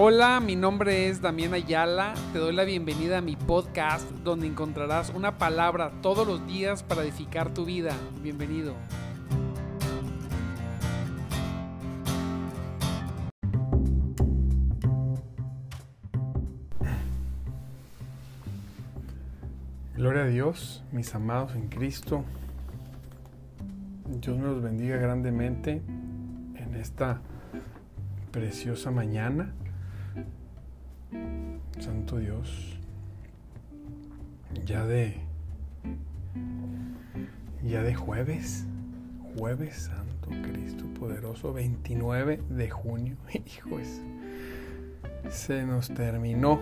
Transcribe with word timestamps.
Hola, 0.00 0.38
mi 0.38 0.54
nombre 0.54 1.08
es 1.08 1.20
Damián 1.20 1.54
Ayala. 1.54 2.14
Te 2.32 2.38
doy 2.38 2.54
la 2.54 2.62
bienvenida 2.62 3.18
a 3.18 3.20
mi 3.20 3.34
podcast 3.34 4.08
donde 4.22 4.46
encontrarás 4.46 5.10
una 5.10 5.38
palabra 5.38 5.90
todos 6.02 6.24
los 6.24 6.46
días 6.46 6.84
para 6.84 7.02
edificar 7.02 7.52
tu 7.52 7.64
vida. 7.64 7.96
Bienvenido. 8.22 8.76
Gloria 19.96 20.22
a 20.22 20.26
Dios, 20.26 20.84
mis 20.92 21.12
amados 21.16 21.56
en 21.56 21.68
Cristo. 21.68 22.24
Dios 24.06 24.38
los 24.38 24.62
bendiga 24.62 24.96
grandemente 24.98 25.82
en 26.54 26.74
esta 26.76 27.20
preciosa 28.30 28.92
mañana. 28.92 29.52
Santo 31.78 32.18
Dios, 32.18 32.78
ya 34.64 34.84
de 34.84 35.20
ya 37.62 37.82
de 37.82 37.94
jueves, 37.94 38.66
jueves 39.36 39.90
Santo 39.92 40.30
Cristo 40.42 40.84
poderoso, 40.98 41.52
29 41.52 42.40
de 42.48 42.70
junio. 42.70 43.16
Hijos, 43.46 44.00
se 45.30 45.64
nos 45.64 45.88
terminó, 45.88 46.60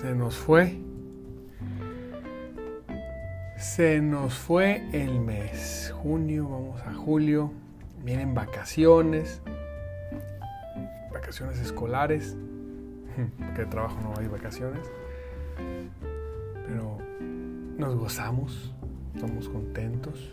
se 0.00 0.14
nos 0.14 0.36
fue 0.36 0.78
se 3.62 4.00
nos 4.00 4.34
fue 4.34 4.82
el 4.92 5.20
mes, 5.20 5.94
junio, 6.02 6.48
vamos 6.48 6.82
a 6.82 6.92
julio, 6.92 7.52
vienen 8.02 8.34
vacaciones, 8.34 9.40
vacaciones 11.12 11.60
escolares, 11.60 12.36
porque 13.38 13.62
de 13.62 13.66
trabajo 13.66 13.98
no 14.02 14.14
hay 14.18 14.26
vacaciones, 14.28 14.90
pero 16.66 16.98
nos 17.76 17.94
gozamos, 17.96 18.74
estamos 19.14 19.48
contentos, 19.48 20.32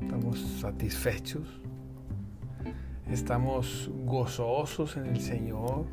estamos 0.00 0.40
satisfechos, 0.60 1.60
estamos 3.10 3.90
gozosos 4.04 4.96
en 4.96 5.06
el 5.06 5.20
Señor, 5.20 5.86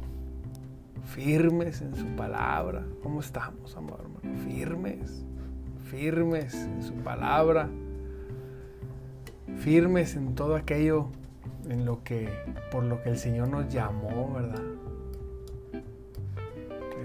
firmes 1.05 1.81
en 1.81 1.95
su 1.95 2.05
palabra. 2.15 2.85
¿Cómo 3.01 3.19
estamos, 3.19 3.75
amor 3.75 4.01
hermano? 4.01 4.43
Firmes 4.43 5.25
firmes 5.93 6.55
en 6.55 6.81
su 6.81 6.95
palabra, 6.95 7.69
firmes 9.59 10.15
en 10.15 10.33
todo 10.33 10.55
aquello 10.55 11.09
en 11.69 11.85
lo 11.85 12.03
que 12.03 12.29
por 12.71 12.83
lo 12.83 13.03
que 13.03 13.09
el 13.09 13.17
Señor 13.19 13.49
nos 13.49 13.71
llamó, 13.71 14.33
¿verdad? 14.33 14.63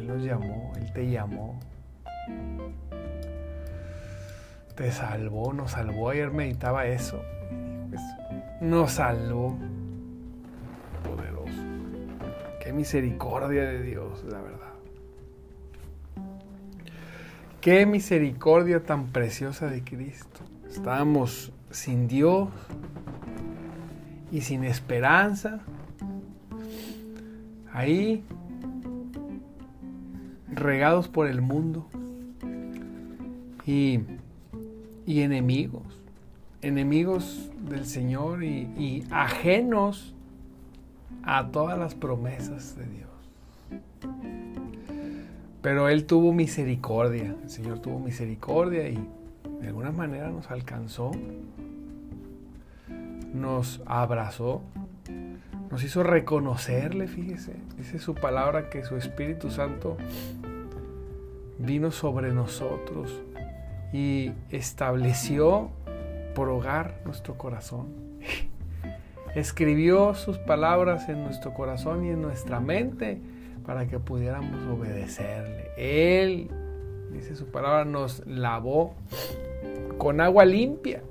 Él 0.09 0.15
nos 0.15 0.25
llamó, 0.25 0.73
Él 0.77 0.93
te 0.95 1.11
llamó. 1.11 1.61
Te 4.75 4.91
salvó, 4.91 5.53
nos 5.53 5.73
salvó. 5.73 6.09
Ayer 6.09 6.31
meditaba 6.31 6.87
eso. 6.87 7.21
Nos 8.63 8.93
salvó. 8.93 9.59
Poderoso. 11.05 11.63
Qué 12.63 12.73
misericordia 12.73 13.65
de 13.65 13.83
Dios, 13.83 14.25
la 14.25 14.41
verdad. 14.41 14.73
Qué 17.61 17.85
misericordia 17.85 18.83
tan 18.85 19.09
preciosa 19.09 19.67
de 19.67 19.85
Cristo. 19.85 20.41
Estábamos 20.71 21.53
sin 21.71 22.09
Dios 22.09 22.49
y 24.33 24.41
sin 24.41 24.65
esperanza. 24.65 25.61
Ahí, 27.73 28.25
regados 30.51 31.09
por 31.09 31.27
el 31.27 31.41
mundo. 31.41 31.87
Y, 33.67 34.01
y 35.07 35.21
enemigos. 35.21 35.83
Enemigos 36.63 37.51
del 37.69 37.85
Señor 37.85 38.43
y, 38.43 38.71
y 38.79 39.05
ajenos 39.11 40.15
a 41.23 41.49
todas 41.49 41.79
las 41.79 41.95
promesas 41.95 42.77
de 42.77 42.87
Dios. 42.87 43.09
Pero 45.61 45.89
Él 45.89 46.07
tuvo 46.07 46.33
misericordia, 46.33 47.37
el 47.43 47.51
Señor 47.51 47.81
tuvo 47.81 47.99
misericordia 47.99 48.89
y 48.89 48.99
de 49.61 49.69
alguna 49.69 49.91
manera 49.91 50.31
nos 50.31 50.51
alcanzó, 50.51 51.11
nos 53.35 53.83
abrazó, 53.87 54.63
nos 55.71 55.85
hizo 55.85 56.03
reconocerle, 56.03 57.09
fíjese, 57.09 57.53
dice 57.77 57.99
su 57.99 58.15
palabra 58.15 58.71
que 58.71 58.85
su 58.85 58.97
Espíritu 58.97 59.51
Santo 59.51 59.97
vino 61.59 61.91
sobre 61.91 62.33
nosotros 62.33 63.23
y 63.93 64.33
estableció 64.51 65.71
por 66.35 66.49
hogar 66.49 67.01
nuestro 67.05 67.37
corazón. 67.37 67.89
Escribió 69.35 70.15
sus 70.15 70.39
palabras 70.39 71.09
en 71.09 71.23
nuestro 71.23 71.53
corazón 71.53 72.05
y 72.05 72.11
en 72.11 72.23
nuestra 72.23 72.61
mente 72.61 73.21
para 73.67 73.87
que 73.87 73.99
pudiéramos 73.99 74.67
obedecerle. 74.67 75.69
Él, 75.77 76.49
dice 77.13 77.37
su 77.37 77.47
palabra, 77.47 77.85
nos 77.85 78.27
lavó 78.27 78.95
con 79.99 80.21
agua 80.21 80.45
limpia. 80.45 81.03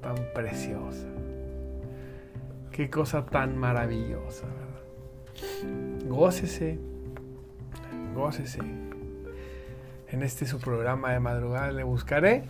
Tan 0.00 0.16
preciosa. 0.34 1.06
Qué 2.72 2.88
cosa 2.90 3.26
tan 3.26 3.56
maravillosa, 3.56 4.46
¿verdad? 4.46 6.08
Gócese. 6.08 6.78
Gócese. 8.14 8.60
En 10.08 10.22
este 10.22 10.46
su 10.46 10.58
programa 10.58 11.12
de 11.12 11.20
madrugada 11.20 11.70
le 11.72 11.84
buscaré 11.84 12.44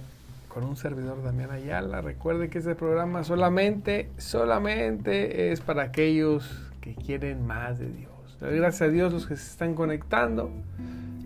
con 0.49 0.65
un 0.65 0.77
servidor 0.77 1.23
Damián 1.23 1.51
Ayala. 1.51 2.01
Recuerde 2.01 2.49
que 2.49 2.59
este 2.59 2.75
programa 2.75 3.23
solamente, 3.25 4.11
solamente 4.19 5.53
es 5.53 5.61
para 5.61 5.85
aquellos 5.85 6.71
que 6.81 6.95
quieren 6.95 7.47
más 7.47 7.79
de 7.79 7.87
Dios. 7.87 8.11
Gracias 8.41 8.83
a 8.83 8.89
Dios 8.89 9.13
los 9.13 9.27
que 9.27 9.37
se 9.37 9.51
están 9.51 9.75
conectando, 9.75 10.51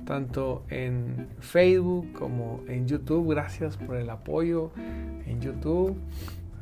tanto 0.05 0.65
en 0.69 1.29
Facebook 1.41 2.13
como 2.13 2.63
en 2.69 2.87
YouTube. 2.87 3.31
Gracias 3.31 3.77
por 3.77 3.97
el 3.97 4.11
apoyo 4.11 4.71
en 5.27 5.41
YouTube. 5.41 5.97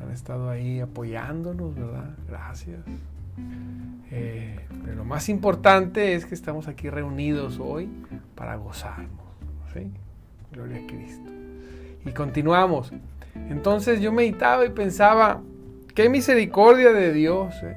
Han 0.00 0.10
estado 0.10 0.50
ahí 0.50 0.80
apoyándonos, 0.80 1.74
¿verdad? 1.74 2.10
Gracias. 2.28 2.80
Eh, 4.10 4.60
pero 4.84 4.96
lo 4.96 5.04
más 5.04 5.28
importante 5.28 6.14
es 6.14 6.26
que 6.26 6.34
estamos 6.34 6.68
aquí 6.68 6.90
reunidos 6.90 7.58
hoy 7.60 7.88
para 8.34 8.56
gozarnos. 8.56 9.10
¿sí? 9.72 9.90
Gloria 10.52 10.78
a 10.78 10.86
Cristo. 10.86 11.30
Y 12.04 12.10
continuamos. 12.10 12.92
Entonces 13.34 14.00
yo 14.00 14.12
meditaba 14.12 14.66
y 14.66 14.70
pensaba, 14.70 15.40
qué 15.94 16.08
misericordia 16.08 16.92
de 16.92 17.12
Dios, 17.12 17.54
eh. 17.62 17.76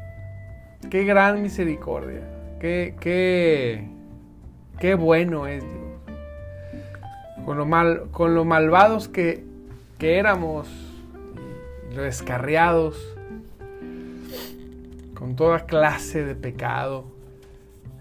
qué 0.90 1.06
gran 1.06 1.42
misericordia, 1.42 2.22
qué, 2.60 2.96
qué, 3.00 3.88
qué 4.80 4.96
bueno 4.96 5.48
es 5.48 5.64
Dios. 5.64 5.86
Con 7.46 7.58
lo, 7.58 7.66
mal, 7.66 8.10
con 8.12 8.34
lo 8.34 8.44
malvados 8.44 9.08
que, 9.08 9.44
que 10.00 10.18
éramos, 10.18 10.68
descarriados, 11.96 12.98
con 15.14 15.36
toda 15.36 15.66
clase 15.66 16.24
de 16.26 16.36
pecado, 16.36 17.06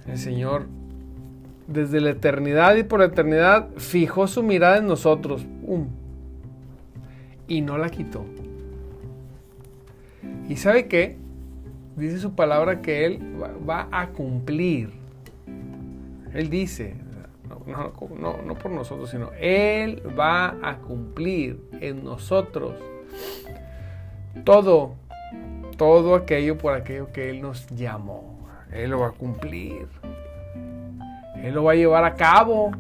el 0.06 0.18
Señor 0.18 0.66
desde 1.66 2.00
la 2.00 2.10
eternidad 2.10 2.74
y 2.76 2.84
por 2.84 3.00
la 3.00 3.06
eternidad 3.06 3.68
fijó 3.76 4.26
su 4.26 4.42
mirada 4.42 4.78
en 4.78 4.86
nosotros. 4.86 5.46
Um, 5.62 5.88
y 7.47 7.60
no 7.60 7.78
la 7.78 7.91
quitó. 7.91 8.24
¿Y 10.48 10.56
sabe 10.56 10.88
qué? 10.88 11.16
Dice 11.97 12.18
su 12.18 12.34
palabra 12.34 12.80
que 12.80 13.04
Él 13.06 13.20
va 13.68 13.88
a 13.91 14.09
cumplir. 14.09 15.03
Él 16.34 16.51
dice, 16.51 16.97
no, 17.66 18.54
por 18.54 18.71
nosotros, 18.71 19.10
sino 19.10 19.31
Él 19.39 20.03
va 20.19 20.57
a 20.63 20.78
cumplir 20.78 21.60
en 21.81 22.04
nosotros 22.04 22.75
todo, 24.45 24.97
todo 25.77 26.16
aquello 26.16 26.59
por 26.59 26.75
aquello 26.75 27.13
que 27.13 27.31
Él 27.31 27.41
nos 27.41 27.66
llamó. 27.69 28.48
Él 28.72 28.91
lo 28.91 29.01
va 29.01 29.09
a 29.09 29.13
cumplir. 29.13 29.86
Él 31.36 31.54
lo 31.54 31.65
va 31.65 31.72
a 31.72 31.77
llevar 31.77 32.04
a 32.04 32.15
cabo. 32.15 32.72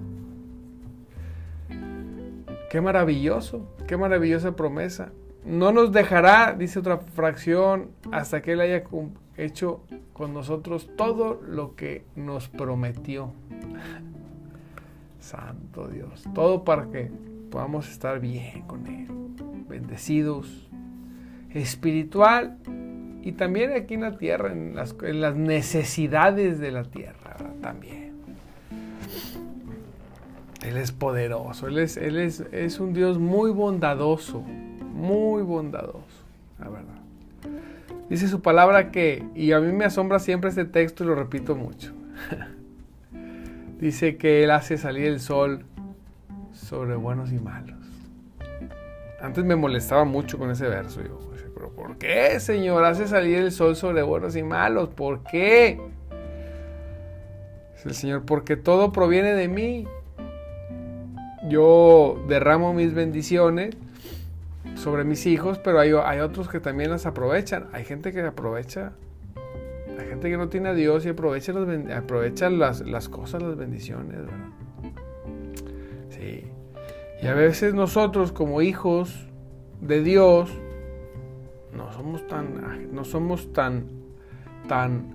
Qué 2.70 2.80
maravilloso. 2.80 3.68
Qué 3.86 3.96
maravillosa 3.96 4.56
promesa. 4.56 5.12
No 5.44 5.72
nos 5.72 5.92
dejará, 5.92 6.54
dice 6.58 6.78
otra 6.78 6.98
fracción, 6.98 7.90
hasta 8.12 8.40
que 8.40 8.52
Él 8.52 8.60
haya 8.60 8.84
hecho 9.36 9.82
con 10.12 10.32
nosotros 10.32 10.88
todo 10.96 11.40
lo 11.46 11.74
que 11.74 12.04
nos 12.16 12.48
prometió. 12.48 13.32
Santo 15.20 15.88
Dios. 15.88 16.24
Todo 16.34 16.64
para 16.64 16.90
que 16.90 17.10
podamos 17.50 17.90
estar 17.90 18.20
bien 18.20 18.62
con 18.62 18.86
Él. 18.86 19.08
Bendecidos 19.68 20.68
espiritual 21.54 22.58
y 23.22 23.32
también 23.32 23.72
aquí 23.72 23.94
en 23.94 24.02
la 24.02 24.18
tierra, 24.18 24.52
en 24.52 24.74
las, 24.74 25.36
necesidades 25.36 26.58
de 26.58 26.70
la 26.70 26.84
tierra 26.84 27.36
también. 27.62 28.12
Él 30.62 30.76
es 30.76 30.92
poderoso, 30.92 31.68
Él 31.68 31.78
es, 31.78 31.96
él 31.96 32.18
es, 32.18 32.40
es 32.52 32.80
un 32.80 32.92
Dios 32.92 33.18
muy 33.18 33.50
bondadoso, 33.50 34.44
muy 34.94 35.42
bondadoso, 35.42 36.24
la 36.58 36.68
verdad. 36.68 36.94
Dice 38.08 38.28
su 38.28 38.40
palabra 38.40 38.90
que, 38.90 39.26
y 39.34 39.52
a 39.52 39.60
mí 39.60 39.72
me 39.72 39.84
asombra 39.84 40.18
siempre 40.18 40.50
este 40.50 40.64
texto 40.64 41.04
y 41.04 41.08
lo 41.08 41.14
repito 41.14 41.56
mucho. 41.56 41.92
Dice 43.80 44.16
que 44.16 44.44
Él 44.44 44.50
hace 44.50 44.78
salir 44.78 45.06
el 45.06 45.20
sol 45.20 45.64
sobre 46.52 46.94
buenos 46.94 47.32
y 47.32 47.38
malos. 47.38 47.76
Antes 49.20 49.44
me 49.44 49.56
molestaba 49.56 50.04
mucho 50.04 50.38
con 50.38 50.50
ese 50.50 50.68
verso. 50.68 51.02
Yo, 51.02 51.18
pero 51.54 51.70
¿por 51.70 51.96
qué, 51.98 52.38
Señor, 52.40 52.84
hace 52.84 53.08
salir 53.08 53.38
el 53.38 53.52
sol 53.52 53.74
sobre 53.74 54.02
buenos 54.02 54.36
y 54.36 54.42
malos? 54.42 54.90
¿Por 54.90 55.24
qué? 55.24 55.80
Dice 57.74 57.88
el 57.88 57.94
Señor, 57.94 58.24
porque 58.24 58.56
todo 58.56 58.92
proviene 58.92 59.32
de 59.32 59.48
mí. 59.48 59.88
Yo 61.48 62.22
derramo 62.28 62.72
mis 62.74 62.94
bendiciones 62.94 63.76
sobre 64.74 65.04
mis 65.04 65.26
hijos, 65.26 65.58
pero 65.58 65.80
hay, 65.80 65.92
hay 65.92 66.20
otros 66.20 66.48
que 66.48 66.60
también 66.60 66.90
las 66.90 67.06
aprovechan. 67.06 67.68
Hay 67.72 67.84
gente 67.84 68.12
que 68.12 68.20
aprovecha 68.20 68.92
hay 69.98 70.08
gente 70.08 70.28
que 70.28 70.36
no 70.36 70.48
tiene 70.48 70.70
a 70.70 70.74
Dios 70.74 71.06
y 71.06 71.08
aprovecha 71.08 71.52
las, 71.52 72.50
las, 72.50 72.80
las 72.80 73.08
cosas, 73.08 73.42
las 73.42 73.56
bendiciones, 73.56 74.16
¿verdad? 74.16 74.32
Sí. 76.10 76.44
Y 77.22 77.26
a 77.26 77.34
veces 77.34 77.74
nosotros 77.74 78.32
como 78.32 78.60
hijos 78.60 79.28
de 79.80 80.02
Dios 80.02 80.50
no 81.76 81.92
somos 81.92 82.26
tan, 82.26 82.92
no 82.92 83.04
somos 83.04 83.52
tan, 83.52 83.86
tan 84.68 85.14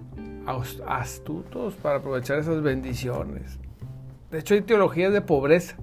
astutos 0.87 1.75
para 1.75 1.97
aprovechar 1.97 2.39
esas 2.39 2.61
bendiciones. 2.61 3.59
De 4.31 4.39
hecho 4.39 4.53
hay 4.53 4.61
teologías 4.61 5.11
de 5.11 5.21
pobreza, 5.21 5.75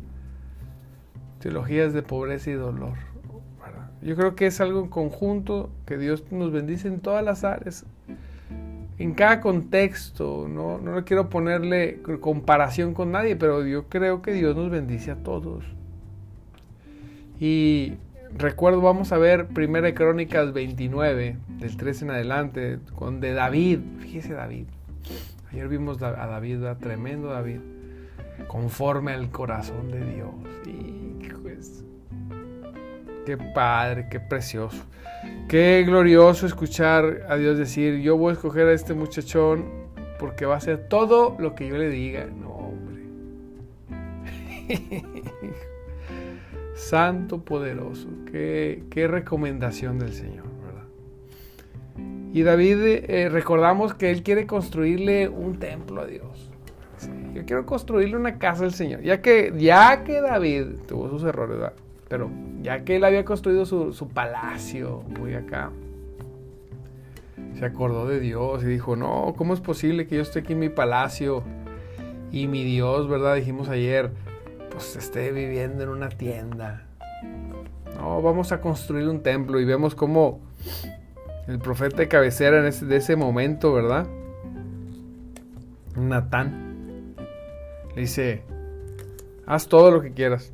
teologías 1.41 1.93
de 1.93 2.03
pobreza 2.03 2.51
y 2.51 2.55
dolor. 2.55 3.06
Yo 4.07 4.17
creo 4.17 4.35
que 4.37 4.47
es 4.47 4.61
algo 4.61 4.81
en 4.81 4.89
conjunto 4.89 5.69
que 5.85 5.99
Dios 5.99 6.25
nos 6.31 6.53
bendice 6.53 6.89
en 6.89 7.01
todas 7.01 7.23
las 7.23 7.45
áreas 7.45 7.85
en 8.99 9.13
cada 9.13 9.41
contexto, 9.41 10.49
no, 10.49 10.79
no 10.79 11.05
quiero 11.05 11.29
ponerle 11.29 12.01
comparación 12.21 12.95
con 12.95 13.13
nadie, 13.13 13.37
pero 13.37 13.67
yo 13.67 13.89
creo 13.89 14.23
que 14.23 14.33
Dios 14.33 14.57
nos 14.57 14.71
bendice 14.71 15.11
a 15.11 15.17
todos. 15.17 15.65
Y 17.39 17.95
recuerdo, 18.35 18.81
vamos 18.81 19.13
a 19.13 19.19
ver 19.19 19.49
Primera 19.49 19.93
Crónicas 19.95 20.55
29, 20.55 21.37
del 21.59 21.77
13 21.77 22.05
en 22.07 22.11
adelante, 22.13 22.79
con 22.95 23.21
de 23.21 23.35
David. 23.35 23.81
Fíjese 23.99 24.33
David. 24.33 24.65
Ayer 25.53 25.69
vimos 25.69 26.01
a 26.01 26.13
David, 26.13 26.65
a 26.65 26.79
tremendo 26.79 27.29
David, 27.29 27.61
conforme 28.49 29.13
al 29.13 29.31
corazón 29.31 29.91
de 29.91 30.15
Dios. 30.15 30.31
Qué 33.27 33.37
padre, 33.37 34.07
qué 34.09 34.21
precioso. 34.21 34.83
Qué 35.49 35.85
glorioso 35.85 36.47
escuchar 36.47 37.27
a 37.29 37.37
Dios 37.37 37.59
decir, 37.59 38.01
yo 38.01 38.17
voy 38.17 38.31
a 38.31 38.33
escoger 38.35 38.69
a 38.69 38.73
este 38.73 38.95
muchachón 38.95 39.65
porque 40.19 40.47
va 40.47 40.55
a 40.55 40.59
hacer 40.59 40.89
todo 40.89 41.37
lo 41.39 41.55
que 41.55 41.69
yo 41.69 41.77
le 41.77 41.91
diga. 41.91 42.27
No, 42.27 42.51
hombre. 42.51 43.03
Santo 46.75 47.45
poderoso. 47.45 48.09
Qué, 48.31 49.09
recomendación 49.11 49.99
del 49.99 50.13
Señor, 50.13 50.47
¿verdad? 50.65 50.87
Y 52.33 52.43
David, 52.43 52.79
eh, 53.09 53.29
recordamos 53.29 53.95
que 53.95 54.11
él 54.11 54.23
quiere 54.23 54.47
construirle 54.47 55.29
un 55.29 55.59
templo 55.59 56.03
a 56.03 56.07
Dios. 56.07 56.53
yo 57.35 57.45
quiero 57.45 57.67
construirle 57.67 58.17
una 58.17 58.39
casa 58.39 58.65
al 58.65 58.73
Señor. 58.73 59.01
Ya 59.03 59.21
que, 59.21 59.53
ya 59.57 60.05
que 60.05 60.21
David 60.21 60.67
tuvo 60.87 61.09
sus 61.09 61.25
errores, 61.25 61.59
¿verdad? 61.59 61.73
Pero 62.09 62.31
ya 62.67 62.85
que 62.85 62.97
él 62.97 63.05
había 63.05 63.25
construido 63.25 63.65
su, 63.65 64.09
palacio, 64.13 65.05
muy 65.21 65.35
acá, 65.35 65.71
se 67.57 67.65
acordó 67.65 68.09
de 68.09 68.19
Dios 68.19 68.65
y 68.65 68.67
dijo, 68.67 68.97
no, 68.97 69.35
¿cómo 69.37 69.55
es 69.55 69.61
posible 69.61 70.09
que 70.09 70.17
yo 70.17 70.23
esté 70.23 70.41
aquí 70.41 70.55
en 70.55 70.59
mi 70.59 70.69
palacio 70.69 71.45
y 72.33 72.49
mi 72.49 72.65
Dios, 72.65 73.09
¿verdad? 73.09 73.37
Dijimos 73.37 73.69
ayer, 73.69 74.11
pues 74.73 74.97
esté 74.97 75.31
viviendo 75.31 75.85
en 75.85 75.91
una 75.91 76.09
tienda. 76.09 76.89
No, 78.01 78.21
vamos 78.21 78.51
a 78.51 78.61
construir 78.61 79.07
un 79.07 79.23
templo 79.23 79.61
y 79.61 79.65
vemos 79.65 79.95
cómo 79.95 80.41
el 81.47 81.61
profeta 81.61 81.99
de 81.99 82.09
cabecera 82.09 82.63
de 82.63 82.97
ese 82.97 83.15
momento, 83.15 83.73
¿verdad? 83.75 84.09
Natán 85.95 87.15
le 87.95 88.01
dice, 88.01 88.43
haz 89.47 89.69
todo 89.69 89.93
lo 89.93 90.03
que 90.03 90.11
quieras. 90.11 90.53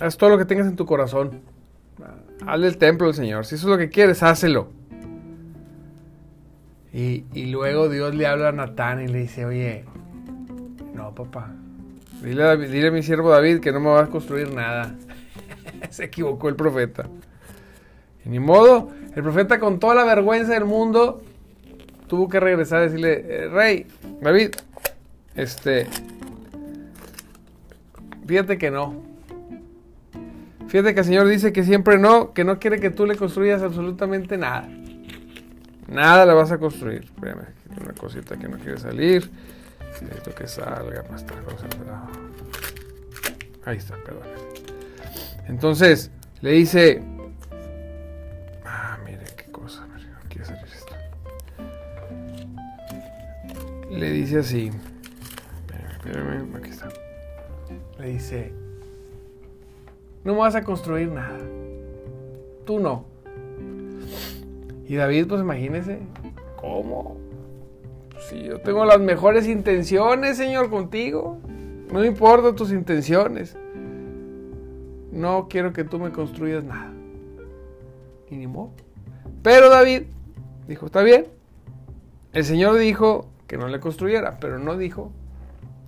Haz 0.00 0.16
todo 0.16 0.30
lo 0.30 0.38
que 0.38 0.44
tengas 0.44 0.66
en 0.66 0.76
tu 0.76 0.86
corazón. 0.86 1.40
Hazle 2.46 2.68
el 2.68 2.76
templo 2.76 3.08
al 3.08 3.14
Señor. 3.14 3.46
Si 3.46 3.54
eso 3.54 3.66
es 3.66 3.70
lo 3.70 3.78
que 3.78 3.88
quieres, 3.88 4.22
hácelo. 4.22 4.68
Y, 6.92 7.24
luego 7.50 7.90
Dios 7.90 8.14
le 8.14 8.26
habla 8.26 8.48
a 8.48 8.52
Natán 8.52 9.02
y 9.02 9.08
le 9.08 9.18
dice, 9.18 9.44
oye, 9.44 9.84
no, 10.94 11.14
papá. 11.14 11.54
Dile 12.22 12.42
a, 12.42 12.56
dile 12.56 12.88
a 12.88 12.90
mi 12.90 13.02
siervo 13.02 13.30
David 13.30 13.60
que 13.60 13.70
no 13.70 13.80
me 13.80 13.88
va 13.88 14.04
a 14.04 14.06
construir 14.06 14.54
nada. 14.54 14.94
Se 15.90 16.04
equivocó 16.04 16.48
el 16.48 16.56
profeta. 16.56 17.06
Y 18.24 18.30
ni 18.30 18.38
modo, 18.38 18.90
el 19.14 19.22
profeta 19.22 19.60
con 19.60 19.78
toda 19.78 19.94
la 19.94 20.04
vergüenza 20.04 20.54
del 20.54 20.64
mundo 20.64 21.22
tuvo 22.06 22.28
que 22.28 22.40
regresar 22.40 22.78
a 22.78 22.82
decirle, 22.82 23.24
eh, 23.28 23.48
rey, 23.48 23.86
David, 24.20 24.52
este, 25.34 25.86
fíjate 28.26 28.56
que 28.56 28.70
no, 28.70 29.02
Fíjate 30.68 30.94
que 30.94 31.00
el 31.00 31.06
Señor 31.06 31.28
dice 31.28 31.52
que 31.52 31.62
siempre 31.62 31.96
no, 31.98 32.32
que 32.32 32.44
no 32.44 32.58
quiere 32.58 32.80
que 32.80 32.90
tú 32.90 33.06
le 33.06 33.16
construyas 33.16 33.62
absolutamente 33.62 34.36
nada. 34.36 34.68
Nada 35.86 36.26
le 36.26 36.34
vas 36.34 36.50
a 36.50 36.58
construir. 36.58 37.04
Espérame, 37.04 37.46
una 37.80 37.92
cosita 37.92 38.36
que 38.36 38.48
no 38.48 38.58
quiere 38.58 38.78
salir. 38.78 39.30
Necesito 40.02 40.34
que 40.34 40.46
salga 40.48 41.02
para 41.04 41.16
estar 41.16 41.42
concentrado. 41.44 42.08
Ahí 43.64 43.76
está, 43.78 43.94
perdón. 44.04 44.24
Entonces, 45.46 46.10
le 46.40 46.50
dice. 46.50 47.02
Ah, 48.64 48.98
mire 49.04 49.24
qué 49.36 49.50
cosa. 49.52 49.86
No 49.86 50.28
quiere 50.28 50.44
salir 50.44 50.64
esto. 50.64 50.94
Le 53.90 54.10
dice 54.10 54.38
así. 54.40 54.70
Espérame, 55.60 55.92
espérame, 55.92 56.56
aquí 56.56 56.70
está. 56.70 56.88
Le 57.98 58.08
dice 58.08 58.65
no 60.26 60.32
me 60.32 60.40
vas 60.40 60.56
a 60.56 60.64
construir 60.64 61.08
nada. 61.08 61.38
Tú 62.64 62.80
no. 62.80 63.04
Y 64.88 64.96
David, 64.96 65.28
pues 65.28 65.40
imagínese, 65.40 66.00
¿cómo? 66.56 67.16
Si 68.28 68.42
yo 68.42 68.58
tengo 68.58 68.84
las 68.84 68.98
mejores 68.98 69.46
intenciones, 69.46 70.36
Señor, 70.36 70.68
contigo. 70.68 71.38
No 71.92 72.00
me 72.00 72.06
importan 72.08 72.56
tus 72.56 72.72
intenciones. 72.72 73.56
No 75.12 75.46
quiero 75.48 75.72
que 75.72 75.84
tú 75.84 76.00
me 76.00 76.10
construyas 76.10 76.64
nada. 76.64 76.92
Y 78.28 78.34
ni 78.34 78.48
modo. 78.48 78.72
Pero 79.44 79.70
David 79.70 80.02
dijo, 80.66 80.86
está 80.86 81.02
bien. 81.02 81.28
El 82.32 82.44
Señor 82.44 82.76
dijo 82.78 83.28
que 83.46 83.58
no 83.58 83.68
le 83.68 83.78
construyera, 83.78 84.38
pero 84.40 84.58
no 84.58 84.76
dijo 84.76 85.12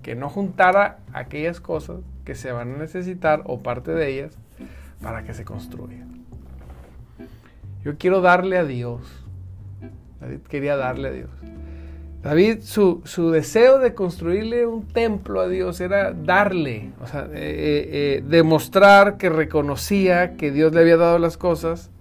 que 0.01 0.15
no 0.15 0.29
juntara 0.29 0.99
aquellas 1.13 1.59
cosas 1.59 1.97
que 2.25 2.35
se 2.35 2.51
van 2.51 2.75
a 2.75 2.77
necesitar 2.77 3.41
o 3.45 3.61
parte 3.61 3.91
de 3.91 4.09
ellas 4.09 4.37
para 5.01 5.23
que 5.23 5.33
se 5.33 5.45
construya. 5.45 6.05
Yo 7.83 7.97
quiero 7.97 8.21
darle 8.21 8.57
a 8.57 8.65
Dios. 8.65 9.01
David 10.19 10.39
quería 10.49 10.75
darle 10.75 11.07
a 11.07 11.11
Dios. 11.11 11.29
David, 12.21 12.59
su, 12.63 13.01
deseo 13.31 13.79
de 13.79 13.93
construirle 13.93 14.65
un 14.65 14.85
templo 14.85 15.39
a 15.39 15.47
Dios 15.47 15.79
era 15.79 16.11
darle, 16.11 16.91
o 17.01 17.07
sea, 17.07 17.21
eh, 17.21 17.27
eh, 17.33 17.89
eh, 17.91 18.23
demostrar 18.27 19.15
que 19.15 19.29
reconocía 19.29 20.35
que 20.35 20.51
Dios 20.51 20.73
le 20.73 20.81
había 20.81 20.97
dado 20.97 21.17
las 21.17 21.37
cosas 21.37 21.91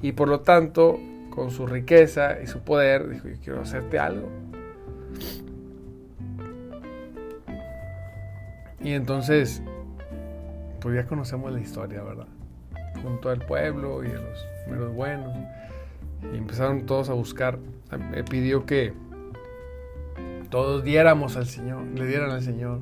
y 0.00 0.12
por 0.12 0.28
lo 0.28 0.40
tanto, 0.40 0.98
con 1.28 1.50
su 1.50 1.66
riqueza 1.66 2.40
y 2.42 2.46
su 2.46 2.60
poder, 2.60 3.10
dijo, 3.10 3.28
yo 3.28 3.36
quiero 3.44 3.60
hacerte 3.60 3.98
algo. 3.98 4.30
Y 8.86 8.92
entonces 8.92 9.64
pues 10.80 10.94
ya 10.94 11.06
conocemos 11.06 11.50
la 11.50 11.58
historia, 11.58 12.04
¿verdad? 12.04 12.28
Junto 13.02 13.30
al 13.30 13.40
pueblo 13.40 14.04
y 14.04 14.06
a 14.06 14.76
los 14.76 14.94
buenos. 14.94 15.36
Y 16.32 16.36
empezaron 16.36 16.86
todos 16.86 17.10
a 17.10 17.14
buscar. 17.14 17.58
Me 18.12 18.22
pidió 18.22 18.64
que 18.64 18.94
todos 20.50 20.84
diéramos 20.84 21.36
al 21.36 21.46
Señor, 21.46 21.82
le 21.96 22.06
dieran 22.06 22.30
al 22.30 22.42
Señor. 22.42 22.78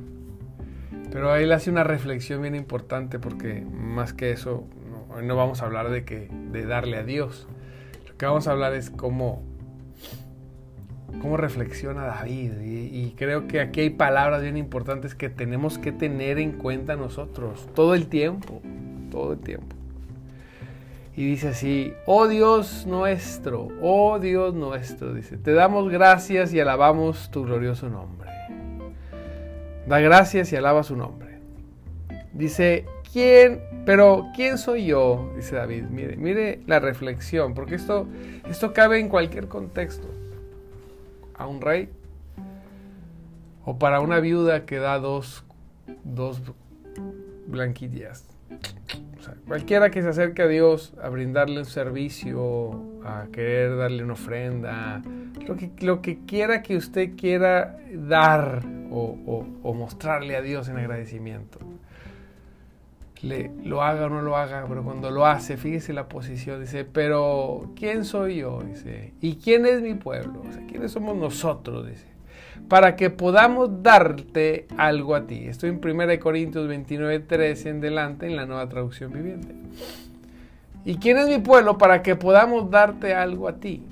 Pero 1.10 1.34
le 1.34 1.54
hace 1.54 1.70
una 1.70 1.84
reflexión 1.84 2.42
bien 2.42 2.54
importante 2.54 3.18
porque 3.18 3.62
más 3.62 4.12
que 4.12 4.30
eso, 4.30 4.66
Hoy 5.08 5.24
no 5.24 5.36
vamos 5.36 5.62
a 5.62 5.64
hablar 5.64 5.88
de 5.88 6.04
que 6.04 6.28
de 6.52 6.66
darle 6.66 6.98
a 6.98 7.04
Dios. 7.04 7.48
Lo 8.06 8.16
que 8.18 8.26
vamos 8.26 8.46
a 8.46 8.50
hablar 8.50 8.74
es 8.74 8.90
cómo 8.90 9.42
cómo 11.20 11.36
reflexiona 11.36 12.04
David. 12.04 12.52
Y, 12.60 13.14
creo 13.16 13.46
que 13.46 13.60
aquí 13.60 13.80
hay 13.80 13.90
palabras 13.90 14.42
bien 14.42 14.56
importantes 14.56 15.14
que 15.14 15.28
tenemos 15.28 15.78
que 15.78 15.92
tener 15.92 16.38
en 16.38 16.52
cuenta 16.52 16.96
nosotros 16.96 17.68
todo 17.74 17.94
el 17.94 18.06
tiempo, 18.06 18.60
todo 19.10 19.32
el 19.32 19.38
tiempo. 19.38 19.76
Y 21.16 21.24
dice 21.26 21.48
así, 21.48 21.92
oh 22.06 22.26
Dios 22.26 22.86
nuestro, 22.86 23.68
oh 23.80 24.18
Dios 24.18 24.54
nuestro, 24.54 25.14
dice, 25.14 25.36
te 25.36 25.52
damos 25.52 25.88
gracias 25.88 26.52
y 26.52 26.60
alabamos 26.60 27.30
tu 27.30 27.44
glorioso 27.44 27.88
nombre. 27.88 28.30
Da 29.86 30.00
gracias 30.00 30.52
y 30.52 30.56
alaba 30.56 30.82
su 30.82 30.96
nombre. 30.96 31.38
Dice, 32.32 32.84
¿quién? 33.12 33.60
Pero 33.86 34.28
¿quién 34.34 34.58
soy 34.58 34.86
yo? 34.86 35.30
Dice 35.36 35.54
David. 35.54 35.84
Mire, 35.84 36.16
mire 36.16 36.60
la 36.66 36.80
reflexión, 36.80 37.54
porque 37.54 37.76
esto, 37.76 38.08
esto 38.48 38.72
cabe 38.72 38.98
en 38.98 39.08
cualquier 39.08 39.46
contexto 39.46 40.08
a 41.36 41.46
un 41.46 41.60
rey 41.60 41.88
o 43.64 43.78
para 43.78 44.00
una 44.00 44.20
viuda 44.20 44.66
que 44.66 44.78
da 44.78 44.98
dos, 44.98 45.44
dos 46.04 46.40
blanquillas. 47.46 48.26
cualquiera 49.46 49.90
que 49.90 50.02
se 50.02 50.08
acerque 50.08 50.42
a 50.42 50.46
Dios 50.48 50.92
a 51.02 51.08
brindarle 51.08 51.60
un 51.60 51.64
servicio, 51.64 53.00
a 53.04 53.26
querer 53.32 53.76
darle 53.76 54.04
una 54.04 54.12
ofrenda, 54.14 55.02
lo 55.46 55.56
que, 55.56 55.70
lo 55.80 56.02
que 56.02 56.18
quiera 56.26 56.62
que 56.62 56.76
usted 56.76 57.16
quiera 57.16 57.78
dar 57.92 58.62
o, 58.90 59.46
o 59.62 59.74
mostrarle 59.74 60.36
a 60.36 60.42
Dios 60.42 60.68
en 60.68 60.76
agradecimiento 60.76 61.58
lo 63.64 63.82
haga 63.82 64.06
o 64.06 64.08
no 64.08 64.22
lo 64.22 64.36
haga, 64.36 64.64
pero 64.68 64.82
cuando 64.82 65.10
lo 65.10 65.26
hace, 65.26 65.56
fíjese 65.56 65.92
la 65.92 66.08
posición, 66.08 66.60
dice, 66.60 66.84
pero 66.84 67.70
¿quién 67.76 68.04
soy 68.04 68.36
yo? 68.36 68.60
Dice, 68.62 69.14
¿y 69.20 69.36
quién 69.36 69.66
es 69.66 69.80
mi 69.80 69.94
pueblo? 69.94 70.42
O 70.48 70.52
sea, 70.52 70.66
¿quiénes 70.66 70.92
somos 70.92 71.16
nosotros? 71.16 71.86
Dice, 71.86 72.06
para 72.68 72.96
que 72.96 73.10
podamos 73.10 73.82
darte 73.82 74.66
algo 74.76 75.14
a 75.14 75.26
ti. 75.26 75.46
Estoy 75.46 75.70
en 75.70 75.80
1 75.82 76.20
Corintios 76.20 76.66
29, 76.68 77.20
13 77.20 77.68
en 77.68 77.80
delante, 77.80 78.26
en 78.26 78.36
la 78.36 78.46
nueva 78.46 78.68
traducción 78.68 79.12
viviente. 79.12 79.54
¿Y 80.84 80.96
quién 80.96 81.16
es 81.16 81.28
mi 81.28 81.38
pueblo 81.38 81.78
para 81.78 82.02
que 82.02 82.16
podamos 82.16 82.70
darte 82.70 83.14
algo 83.14 83.48
a 83.48 83.56
ti? 83.56 83.82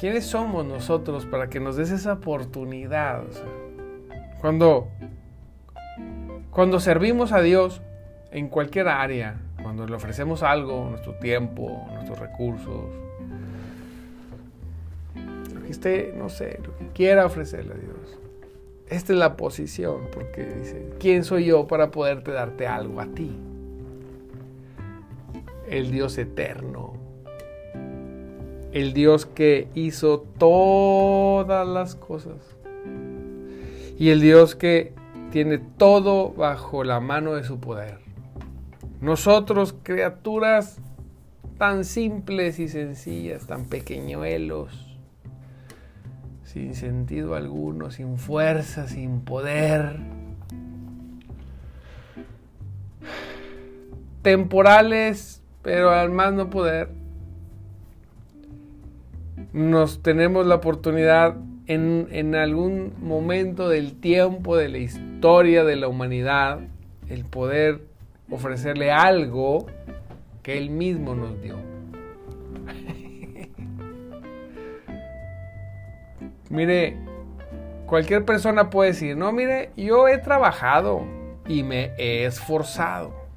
¿Quiénes 0.00 0.26
somos 0.26 0.64
nosotros 0.64 1.26
para 1.26 1.48
que 1.48 1.60
nos 1.60 1.76
des 1.76 1.90
esa 1.90 2.14
oportunidad? 2.14 3.22
cuando 4.40 4.88
cuando 6.58 6.80
servimos 6.80 7.30
a 7.30 7.40
Dios 7.40 7.80
en 8.32 8.48
cualquier 8.48 8.88
área, 8.88 9.36
cuando 9.62 9.86
le 9.86 9.94
ofrecemos 9.94 10.42
algo, 10.42 10.88
nuestro 10.90 11.14
tiempo, 11.14 11.86
nuestros 11.92 12.18
recursos, 12.18 12.84
lo 15.54 15.62
que 15.62 15.70
esté, 15.70 16.12
no 16.18 16.28
sé, 16.28 16.58
lo 16.66 16.76
que 16.76 16.88
quiera 16.88 17.26
ofrecerle 17.26 17.74
a 17.74 17.76
Dios. 17.76 18.18
Esta 18.88 19.12
es 19.12 19.18
la 19.20 19.36
posición, 19.36 20.08
porque 20.12 20.46
dice, 20.46 20.88
¿quién 20.98 21.22
soy 21.22 21.44
yo 21.44 21.68
para 21.68 21.92
poderte 21.92 22.32
darte 22.32 22.66
algo 22.66 23.00
a 23.00 23.06
ti? 23.06 23.30
El 25.70 25.92
Dios 25.92 26.18
eterno, 26.18 26.94
el 28.72 28.94
Dios 28.94 29.26
que 29.26 29.68
hizo 29.74 30.26
todas 30.38 31.68
las 31.68 31.94
cosas 31.94 32.34
y 33.96 34.08
el 34.08 34.20
Dios 34.20 34.56
que 34.56 34.97
tiene 35.30 35.58
todo 35.58 36.32
bajo 36.32 36.84
la 36.84 37.00
mano 37.00 37.34
de 37.34 37.44
su 37.44 37.60
poder. 37.60 37.98
Nosotros, 39.00 39.74
criaturas 39.82 40.80
tan 41.58 41.84
simples 41.84 42.58
y 42.58 42.68
sencillas, 42.68 43.46
tan 43.46 43.64
pequeñuelos, 43.66 44.96
sin 46.44 46.74
sentido 46.74 47.34
alguno, 47.34 47.90
sin 47.90 48.16
fuerza, 48.16 48.88
sin 48.88 49.20
poder, 49.20 49.98
temporales, 54.22 55.42
pero 55.62 55.90
al 55.90 56.10
más 56.10 56.32
no 56.32 56.48
poder, 56.48 56.90
nos 59.52 60.02
tenemos 60.02 60.46
la 60.46 60.56
oportunidad 60.56 61.36
en, 61.68 62.34
algún 62.34 62.94
momento 63.00 63.68
del 63.68 64.00
tiempo, 64.00 64.56
de 64.56 64.68
la 64.68 64.78
historia 64.78 65.64
de 65.64 65.76
la 65.76 65.86
humanidad, 65.88 66.60
el 67.08 67.24
poder 67.24 67.82
ofrecerle 68.30 68.90
algo 68.90 69.66
que 70.42 70.56
Él 70.56 70.70
mismo 70.70 71.14
nos 71.14 71.40
dio. 71.42 71.56
mire, 76.48 76.96
cualquier 77.86 78.24
persona 78.24 78.70
puede 78.70 78.92
decir, 78.92 79.14
no, 79.16 79.30
mire, 79.32 79.70
yo 79.76 80.08
he 80.08 80.16
trabajado 80.18 81.04
y 81.46 81.62
me 81.62 81.92
he 81.98 82.24
esforzado. 82.24 83.27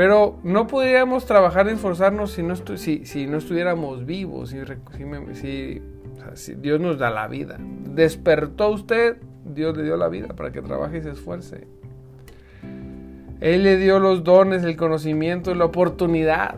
Pero 0.00 0.38
no 0.44 0.66
podríamos 0.66 1.26
trabajar 1.26 1.66
y 1.66 1.72
esforzarnos 1.72 2.30
si 2.32 2.42
no, 2.42 2.56
si, 2.56 3.26
no 3.26 3.36
estuviéramos 3.36 4.06
vivos, 4.06 4.48
si, 4.48 5.82
si, 6.36 6.54
Dios 6.54 6.80
nos 6.80 6.98
da 6.98 7.10
la 7.10 7.28
vida. 7.28 7.58
Despertó 7.60 8.70
usted, 8.70 9.18
Dios 9.44 9.76
le 9.76 9.82
dio 9.82 9.98
la 9.98 10.08
vida 10.08 10.28
para 10.28 10.52
que 10.52 10.62
trabaje 10.62 10.96
y 10.96 11.02
se 11.02 11.10
esfuerce. 11.10 11.66
Él 13.42 13.62
le 13.62 13.76
dio 13.76 13.98
los 13.98 14.24
dones, 14.24 14.64
el 14.64 14.78
conocimiento, 14.78 15.54
la 15.54 15.66
oportunidad. 15.66 16.54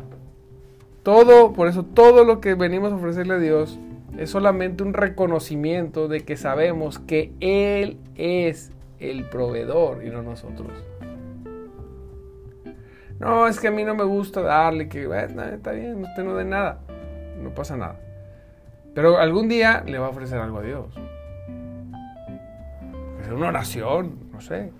Todo, 1.02 1.52
por 1.52 1.66
eso 1.66 1.82
todo 1.82 2.24
lo 2.24 2.40
que 2.40 2.54
venimos 2.54 2.92
a 2.92 2.94
ofrecerle 2.94 3.34
a 3.34 3.38
Dios 3.38 3.80
es 4.16 4.30
solamente 4.30 4.84
un 4.84 4.94
reconocimiento 4.94 6.06
de 6.06 6.20
que 6.20 6.36
sabemos 6.36 7.00
que 7.00 7.32
Él 7.40 7.96
es 8.14 8.70
el 9.00 9.24
proveedor 9.24 10.04
y 10.04 10.10
no 10.10 10.22
nosotros. 10.22 10.91
No, 13.22 13.46
es 13.46 13.60
que 13.60 13.68
a 13.68 13.70
mí 13.70 13.84
no 13.84 13.94
me 13.94 14.02
gusta 14.02 14.42
darle, 14.42 14.88
que 14.88 15.04
está 15.04 15.70
bien, 15.70 16.04
usted 16.04 16.24
no 16.24 16.34
dé 16.34 16.44
nada, 16.44 16.80
no 17.40 17.54
pasa 17.54 17.76
nada. 17.76 18.00
Pero 18.96 19.18
algún 19.18 19.48
día 19.48 19.84
le 19.86 19.96
va 20.00 20.06
a 20.06 20.10
ofrecer 20.10 20.40
algo 20.40 20.58
a 20.58 20.62
Dios. 20.62 20.92
Es 23.22 23.30
una 23.30 23.46
oración, 23.46 24.28
no 24.32 24.40
sé. 24.40 24.72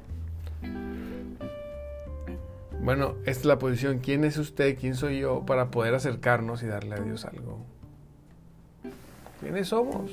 Bueno, 2.80 3.14
esta 3.20 3.30
es 3.30 3.44
la 3.44 3.61
posición. 3.61 4.00
¿Quién 4.00 4.25
es 4.25 4.37
usted? 4.37 4.76
¿Quién 4.76 4.96
soy 4.96 5.20
yo 5.20 5.46
para 5.46 5.70
poder 5.70 5.94
acercarnos 5.94 6.64
y 6.64 6.66
darle 6.66 6.96
a 6.96 6.99
Dios 7.00 7.25
algo? 7.25 7.64
¿Quiénes 9.38 9.68
somos? 9.68 10.11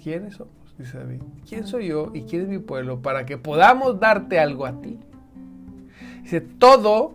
¿Quiénes 0.00 0.36
somos? 0.36 0.57
Dice 0.78 0.98
David, 0.98 1.20
¿quién 1.48 1.66
soy 1.66 1.88
yo 1.88 2.10
y 2.14 2.22
quién 2.22 2.42
es 2.42 2.48
mi 2.48 2.58
pueblo 2.58 3.00
para 3.00 3.26
que 3.26 3.36
podamos 3.36 3.98
darte 3.98 4.38
algo 4.38 4.64
a 4.64 4.80
ti? 4.80 4.98
Dice, 6.22 6.40
todo, 6.40 7.14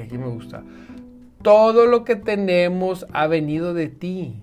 aquí 0.00 0.16
me 0.18 0.28
gusta, 0.28 0.62
todo 1.42 1.86
lo 1.86 2.04
que 2.04 2.16
tenemos 2.16 3.06
ha 3.12 3.26
venido 3.26 3.74
de 3.74 3.88
ti. 3.88 4.34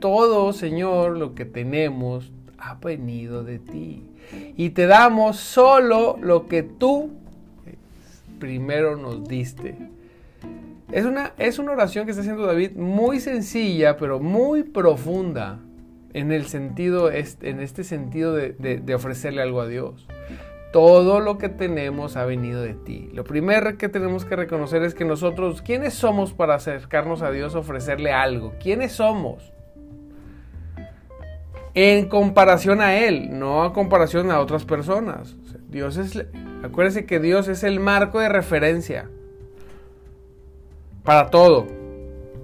Todo, 0.00 0.52
Señor, 0.52 1.18
lo 1.18 1.34
que 1.34 1.44
tenemos 1.44 2.30
ha 2.56 2.74
venido 2.74 3.42
de 3.42 3.58
ti. 3.58 4.04
Y 4.56 4.70
te 4.70 4.86
damos 4.86 5.38
solo 5.38 6.16
lo 6.20 6.46
que 6.46 6.62
tú 6.62 7.10
primero 8.38 8.96
nos 8.96 9.26
diste. 9.26 9.76
Es 10.92 11.04
una, 11.04 11.32
es 11.36 11.58
una 11.58 11.72
oración 11.72 12.04
que 12.04 12.12
está 12.12 12.22
haciendo 12.22 12.46
David 12.46 12.72
muy 12.76 13.20
sencilla, 13.20 13.96
pero 13.96 14.20
muy 14.20 14.62
profunda 14.62 15.58
en 16.12 16.32
el 16.32 16.46
sentido, 16.46 17.10
en 17.10 17.60
este 17.60 17.84
sentido 17.84 18.34
de, 18.34 18.94
ofrecerle 18.94 19.42
algo 19.42 19.60
a 19.60 19.66
Dios. 19.66 20.06
Todo 20.72 21.20
lo 21.20 21.38
que 21.38 21.48
tenemos 21.48 22.16
ha 22.16 22.26
venido 22.26 22.62
de 22.62 22.74
ti. 22.74 23.08
Lo 23.14 23.24
primero 23.24 23.78
que 23.78 23.88
tenemos 23.88 24.24
que 24.24 24.36
reconocer 24.36 24.82
es 24.82 24.94
que 24.94 25.04
nosotros, 25.04 25.62
¿quiénes 25.62 25.94
somos 25.94 26.34
para 26.34 26.56
acercarnos 26.56 27.22
a 27.22 27.30
Dios, 27.30 27.54
ofrecerle 27.54 28.12
algo? 28.12 28.54
¿Quiénes 28.60 28.92
somos? 28.92 29.52
En 31.72 32.08
comparación 32.08 32.80
a 32.80 32.96
Él, 32.96 33.38
no 33.38 33.62
a 33.62 33.72
comparación 33.72 34.30
a 34.30 34.40
otras 34.40 34.64
personas. 34.64 35.36
Dios 35.68 35.96
es, 35.96 36.26
acuérdese 36.62 37.06
que 37.06 37.20
Dios 37.20 37.48
es 37.48 37.62
el 37.62 37.80
marco 37.80 38.18
de 38.18 38.28
referencia 38.28 39.08
para 41.04 41.30
todo. 41.30 41.77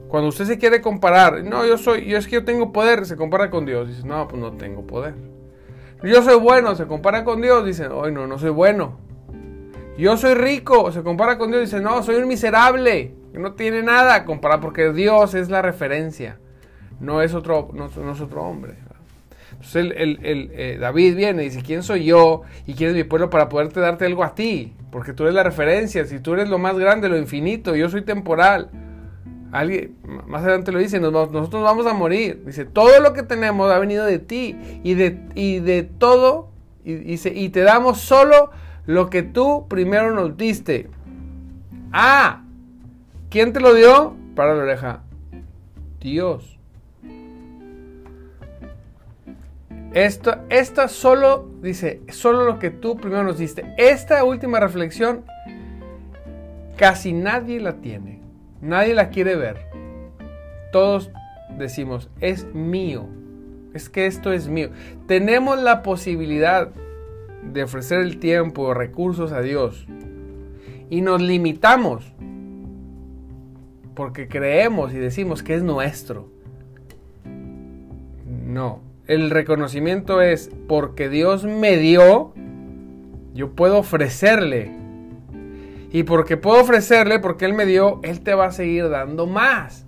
Cuando 0.09 0.29
usted 0.29 0.45
se 0.45 0.59
quiere 0.59 0.81
comparar, 0.81 1.43
no, 1.45 1.67
yo 1.67 1.77
soy, 1.77 2.07
yo 2.07 2.19
es 2.19 2.27
que 2.27 2.35
yo 2.35 2.45
tengo 2.45 2.73
poder, 2.73 3.07
se 3.07 3.17
compara 3.17 3.51
con 3.51 3.67
Dios. 3.67 3.89
Dice, 3.89 4.07
no, 4.07 4.29
pues 4.29 4.41
no 4.41 4.53
tengo 4.53 4.87
poder. 4.87 5.15
Yo 6.05 6.23
soy 6.23 6.39
bueno, 6.39 6.75
se 6.77 6.87
compara 6.87 7.25
con 7.25 7.41
Dios, 7.41 7.65
dice, 7.65 7.87
hoy 7.87 8.13
no, 8.13 8.27
no 8.27 8.39
soy 8.39 8.51
bueno. 8.51 8.99
Yo 9.97 10.17
soy 10.17 10.35
rico, 10.35 10.93
se 10.93 11.03
compara 11.03 11.39
con 11.39 11.51
Dios, 11.51 11.63
dice, 11.63 11.81
no, 11.81 12.03
soy 12.03 12.17
un 12.17 12.29
miserable, 12.29 13.15
que 13.33 13.39
no 13.39 13.53
tiene 13.53 13.83
nada, 13.83 14.25
compara 14.25 14.61
porque 14.61 14.93
Dios 14.93 15.35
es 15.35 15.49
la 15.49 15.63
referencia, 15.63 16.39
no 17.01 17.23
es 17.23 17.33
otro, 17.33 17.71
no, 17.73 17.87
es 17.87 18.21
otro 18.21 18.43
hombre. 18.43 18.75
Entonces 19.53 19.93
el, 19.97 20.19
eh, 20.53 20.77
David 20.79 21.17
viene 21.17 21.43
y 21.43 21.47
dice, 21.47 21.63
¿quién 21.63 21.83
soy 21.83 22.05
yo 22.05 22.43
y 22.67 22.75
quién 22.75 22.91
es 22.91 22.97
mi 22.97 23.05
pueblo 23.05 23.31
para 23.31 23.49
poderte 23.49 23.81
darte 23.81 24.05
algo 24.05 24.25
a 24.25 24.35
ti? 24.35 24.75
Porque 24.91 25.13
tú 25.13 25.23
eres 25.23 25.35
la 25.35 25.45
referencia, 25.45 26.05
si 26.05 26.19
tú 26.19 26.35
eres 26.35 26.49
lo 26.49 26.59
más 26.59 26.77
grande, 26.77 27.09
lo 27.09 27.17
infinito, 27.17 27.75
yo 27.77 27.89
soy 27.89 28.03
temporal. 28.03 28.69
Alguien, 29.55 29.95
más 30.27 30.43
adelante 30.43 30.73
lo 30.73 30.81
dice, 30.81 30.99
nosotros 30.99 31.63
vamos 31.63 31.87
a 31.87 31.95
morir. 31.95 32.43
Dice, 32.45 32.65
todo 32.65 32.99
lo 32.99 33.13
que 33.13 33.23
tenemos 33.23 33.71
ha 33.71 33.79
venido 33.79 34.05
de 34.05 34.19
ti 34.19 34.57
y 34.83 34.95
de, 34.95 35.21
y 35.37 35.61
de 35.61 35.85
todo, 35.85 36.49
y, 36.83 36.95
dice, 36.95 37.33
y 37.33 37.51
te 37.51 37.61
damos 37.61 38.01
solo 38.01 38.51
lo 38.85 39.11
que 39.11 39.23
tú 39.23 39.69
primero 39.69 40.11
nos 40.11 40.37
diste. 40.37 40.91
Ah, 41.93 42.43
¿quién 43.31 43.53
te 43.53 43.61
lo 43.61 43.75
dio? 43.75 44.17
Para 44.35 44.57
la 44.57 44.65
oreja. 44.65 45.03
Dios. 46.01 46.59
Esto, 49.93 50.35
esta 50.49 50.89
solo, 50.89 51.49
dice, 51.63 52.03
solo 52.09 52.45
lo 52.45 52.59
que 52.59 52.71
tú 52.71 52.97
primero 52.97 53.23
nos 53.23 53.39
diste. 53.39 53.73
Esta 53.79 54.25
última 54.25 54.59
reflexión 54.59 55.25
casi 56.77 57.13
nadie 57.13 57.61
la 57.61 57.75
tiene. 57.75 58.24
Nadie 58.65 58.95
la 58.95 59.11
quiere 59.11 59.37
ver. 59.37 59.67
Todos 60.73 61.11
decimos, 61.59 62.09
es 62.21 62.47
mío. 62.55 63.07
Es 63.75 63.91
que 63.91 64.07
esto 64.07 64.33
es 64.33 64.49
mío. 64.49 64.71
Tenemos 65.07 65.61
la 65.61 65.83
posibilidad 65.83 66.71
de 67.53 67.63
ofrecer 67.63 68.01
el 68.01 68.19
tiempo, 68.19 68.73
recursos 68.73 69.33
a 69.33 69.43
Dios. 69.43 69.87
Y 70.89 71.03
nos 71.03 71.21
limitamos 71.21 72.11
porque 73.95 74.29
creemos 74.29 74.95
y 74.95 74.97
decimos 74.97 75.43
que 75.43 75.57
es 75.57 75.63
nuestro. 75.63 76.31
No, 78.47 78.81
el 79.07 79.29
reconocimiento 79.29 80.23
es 80.23 80.51
porque 80.69 81.11
Dios 81.11 81.45
me 81.45 81.77
dio, 81.77 82.33
yo 83.35 83.51
puedo 83.51 83.79
ofrecerle 83.79 84.84
y 85.95 86.03
porque 86.03 86.37
puedo 86.37 86.61
ofrecerle, 86.61 87.21
porque 87.21 87.45
Él 87.45 87.53
me 87.53 87.67
dio, 87.67 88.01
Él 88.03 88.21
te 88.21 88.35
va 88.35 88.47
a 88.47 88.51
seguir 88.51 88.89
dando 88.89 89.29
más. 89.29 89.87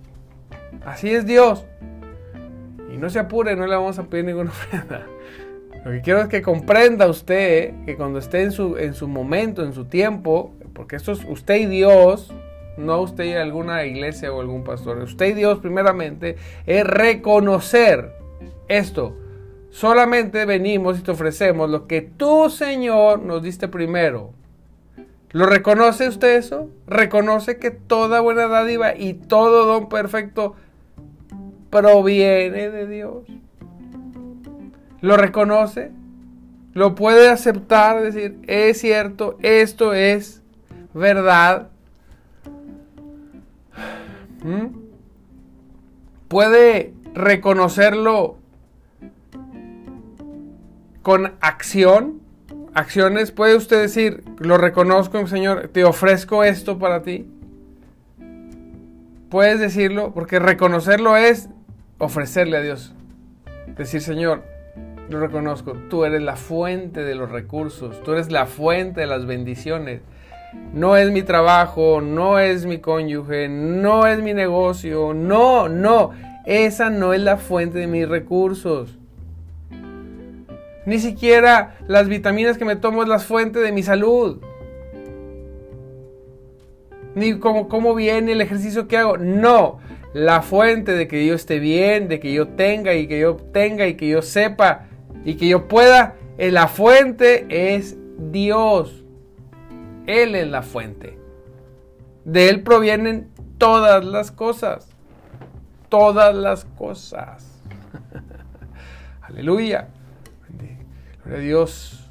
Así 0.85 1.13
es 1.13 1.25
Dios. 1.25 1.65
Y 2.89 2.95
no 2.95 3.09
se 3.09 3.19
apure, 3.19 3.57
no 3.57 3.67
le 3.67 3.75
vamos 3.75 3.99
a 3.99 4.03
pedir 4.03 4.23
ninguna 4.23 4.49
ofrenda. 4.51 5.05
Lo 5.83 5.91
que 5.91 5.99
quiero 5.99 6.21
es 6.21 6.29
que 6.29 6.41
comprenda 6.41 7.07
usted 7.07 7.73
que 7.85 7.97
cuando 7.97 8.19
esté 8.19 8.43
en 8.43 8.53
su, 8.53 8.77
en 8.77 8.93
su 8.93 9.09
momento, 9.09 9.65
en 9.65 9.73
su 9.73 9.83
tiempo, 9.83 10.53
porque 10.71 10.95
esto 10.95 11.11
es 11.11 11.25
usted 11.27 11.55
y 11.55 11.65
Dios, 11.65 12.33
no 12.77 13.01
usted 13.01 13.25
y 13.25 13.33
alguna 13.33 13.83
iglesia 13.83 14.31
o 14.31 14.39
algún 14.39 14.63
pastor, 14.63 14.99
usted 14.99 15.25
y 15.25 15.33
Dios 15.33 15.59
primeramente, 15.59 16.37
es 16.65 16.87
reconocer 16.87 18.13
esto. 18.69 19.17
Solamente 19.71 20.45
venimos 20.45 20.99
y 20.99 21.01
te 21.01 21.11
ofrecemos 21.11 21.69
lo 21.69 21.85
que 21.85 21.99
tú, 22.01 22.49
Señor, 22.49 23.19
nos 23.19 23.43
diste 23.43 23.67
primero. 23.67 24.31
¿Lo 25.37 25.45
reconoce 25.45 26.07
usted 26.07 26.35
eso? 26.35 26.71
¿Reconoce 26.87 27.59
que 27.59 27.69
toda 27.69 28.21
buena 28.21 28.47
dádiva 28.47 28.95
y 28.95 29.13
todo 29.13 29.67
don 29.67 29.87
perfecto 29.87 30.55
proviene 31.69 32.71
de 32.71 32.87
Dios? 32.87 33.27
¿Lo 34.99 35.15
reconoce? 35.15 35.91
¿Lo 36.73 36.95
puede 36.95 37.29
aceptar? 37.29 38.01
Decir, 38.01 38.39
es 38.47 38.79
cierto, 38.79 39.37
esto 39.43 39.93
es 39.93 40.41
verdad. 40.95 41.69
¿Mm? 44.43 44.75
¿Puede 46.29 46.95
reconocerlo 47.13 48.37
con 51.03 51.33
acción? 51.41 52.26
Acciones, 52.73 53.31
puede 53.31 53.55
usted 53.55 53.81
decir, 53.81 54.23
lo 54.39 54.57
reconozco, 54.57 55.25
Señor, 55.27 55.69
te 55.69 55.83
ofrezco 55.83 56.43
esto 56.43 56.77
para 56.79 57.01
ti. 57.01 57.27
Puedes 59.29 59.59
decirlo, 59.59 60.13
porque 60.13 60.39
reconocerlo 60.39 61.17
es 61.17 61.49
ofrecerle 61.97 62.57
a 62.57 62.61
Dios. 62.61 62.93
Decir, 63.77 64.01
Señor, 64.01 64.43
lo 65.09 65.19
reconozco, 65.19 65.73
tú 65.89 66.05
eres 66.05 66.21
la 66.21 66.35
fuente 66.35 67.03
de 67.03 67.15
los 67.15 67.31
recursos, 67.31 68.01
tú 68.03 68.13
eres 68.13 68.31
la 68.31 68.45
fuente 68.45 69.01
de 69.01 69.07
las 69.07 69.25
bendiciones. 69.25 70.01
No 70.73 70.97
es 70.97 71.11
mi 71.11 71.23
trabajo, 71.23 72.01
no 72.01 72.39
es 72.39 72.65
mi 72.65 72.79
cónyuge, 72.79 73.47
no 73.49 74.07
es 74.07 74.21
mi 74.21 74.33
negocio, 74.33 75.13
no, 75.13 75.69
no, 75.69 76.11
esa 76.45 76.89
no 76.89 77.13
es 77.13 77.21
la 77.21 77.37
fuente 77.37 77.79
de 77.79 77.87
mis 77.87 78.07
recursos. 78.07 78.96
Ni 80.87 80.99
siquiera 80.99 81.75
las 81.89 82.07
vitaminas 82.07 82.57
que 82.57 82.63
me 82.63 82.77
tomo 82.77 83.03
es 83.03 83.09
la 83.09 83.19
fuente 83.19 83.59
de 83.59 83.73
mi 83.73 83.83
salud. 83.83 84.41
Ni 87.13 87.37
cómo, 87.39 87.67
cómo 87.67 87.93
viene 87.93 88.31
el 88.31 88.39
ejercicio 88.39 88.87
que 88.87 88.95
hago. 88.95 89.17
No, 89.17 89.79
la 90.13 90.41
fuente 90.41 90.93
de 90.93 91.09
que 91.09 91.25
yo 91.25 91.35
esté 91.35 91.59
bien, 91.59 92.07
de 92.07 92.21
que 92.21 92.31
yo 92.31 92.47
tenga 92.47 92.93
y 92.93 93.05
que 93.05 93.19
yo 93.19 93.35
tenga 93.35 93.85
y 93.85 93.95
que 93.95 94.07
yo 94.07 94.21
sepa 94.21 94.85
y 95.25 95.35
que 95.35 95.49
yo 95.49 95.67
pueda, 95.67 96.15
la 96.37 96.69
fuente 96.69 97.45
es 97.49 97.97
Dios. 98.17 99.03
Él 100.05 100.35
es 100.35 100.47
la 100.47 100.61
fuente. 100.61 101.19
De 102.23 102.47
Él 102.47 102.63
provienen 102.63 103.29
todas 103.57 104.05
las 104.05 104.31
cosas. 104.31 104.87
Todas 105.89 106.33
las 106.33 106.63
cosas. 106.63 107.61
Aleluya. 109.21 109.89
A 111.29 111.37
Dios. 111.39 112.09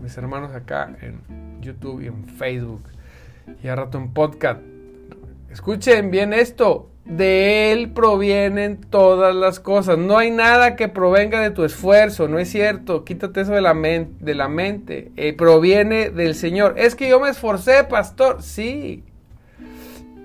Mis 0.00 0.16
hermanos 0.16 0.52
acá 0.52 0.96
en 1.02 1.60
YouTube 1.60 2.02
y 2.02 2.08
en 2.08 2.24
Facebook. 2.24 2.82
Y 3.62 3.68
a 3.68 3.76
rato 3.76 3.98
en 3.98 4.12
podcast. 4.12 4.60
Escuchen 5.50 6.10
bien 6.10 6.32
esto. 6.32 6.88
De 7.04 7.70
Él 7.70 7.92
provienen 7.92 8.80
todas 8.80 9.34
las 9.34 9.60
cosas. 9.60 9.98
No 9.98 10.18
hay 10.18 10.32
nada 10.32 10.74
que 10.74 10.88
provenga 10.88 11.40
de 11.40 11.50
tu 11.50 11.64
esfuerzo. 11.64 12.26
No 12.26 12.40
es 12.40 12.50
cierto. 12.50 13.04
Quítate 13.04 13.42
eso 13.42 13.52
de 13.52 13.60
la, 13.60 13.74
de 13.74 14.34
la 14.34 14.48
mente. 14.48 15.12
Eh, 15.16 15.32
proviene 15.34 16.10
del 16.10 16.34
Señor. 16.34 16.74
Es 16.78 16.96
que 16.96 17.08
yo 17.08 17.20
me 17.20 17.30
esforcé, 17.30 17.84
pastor. 17.84 18.42
Sí. 18.42 19.04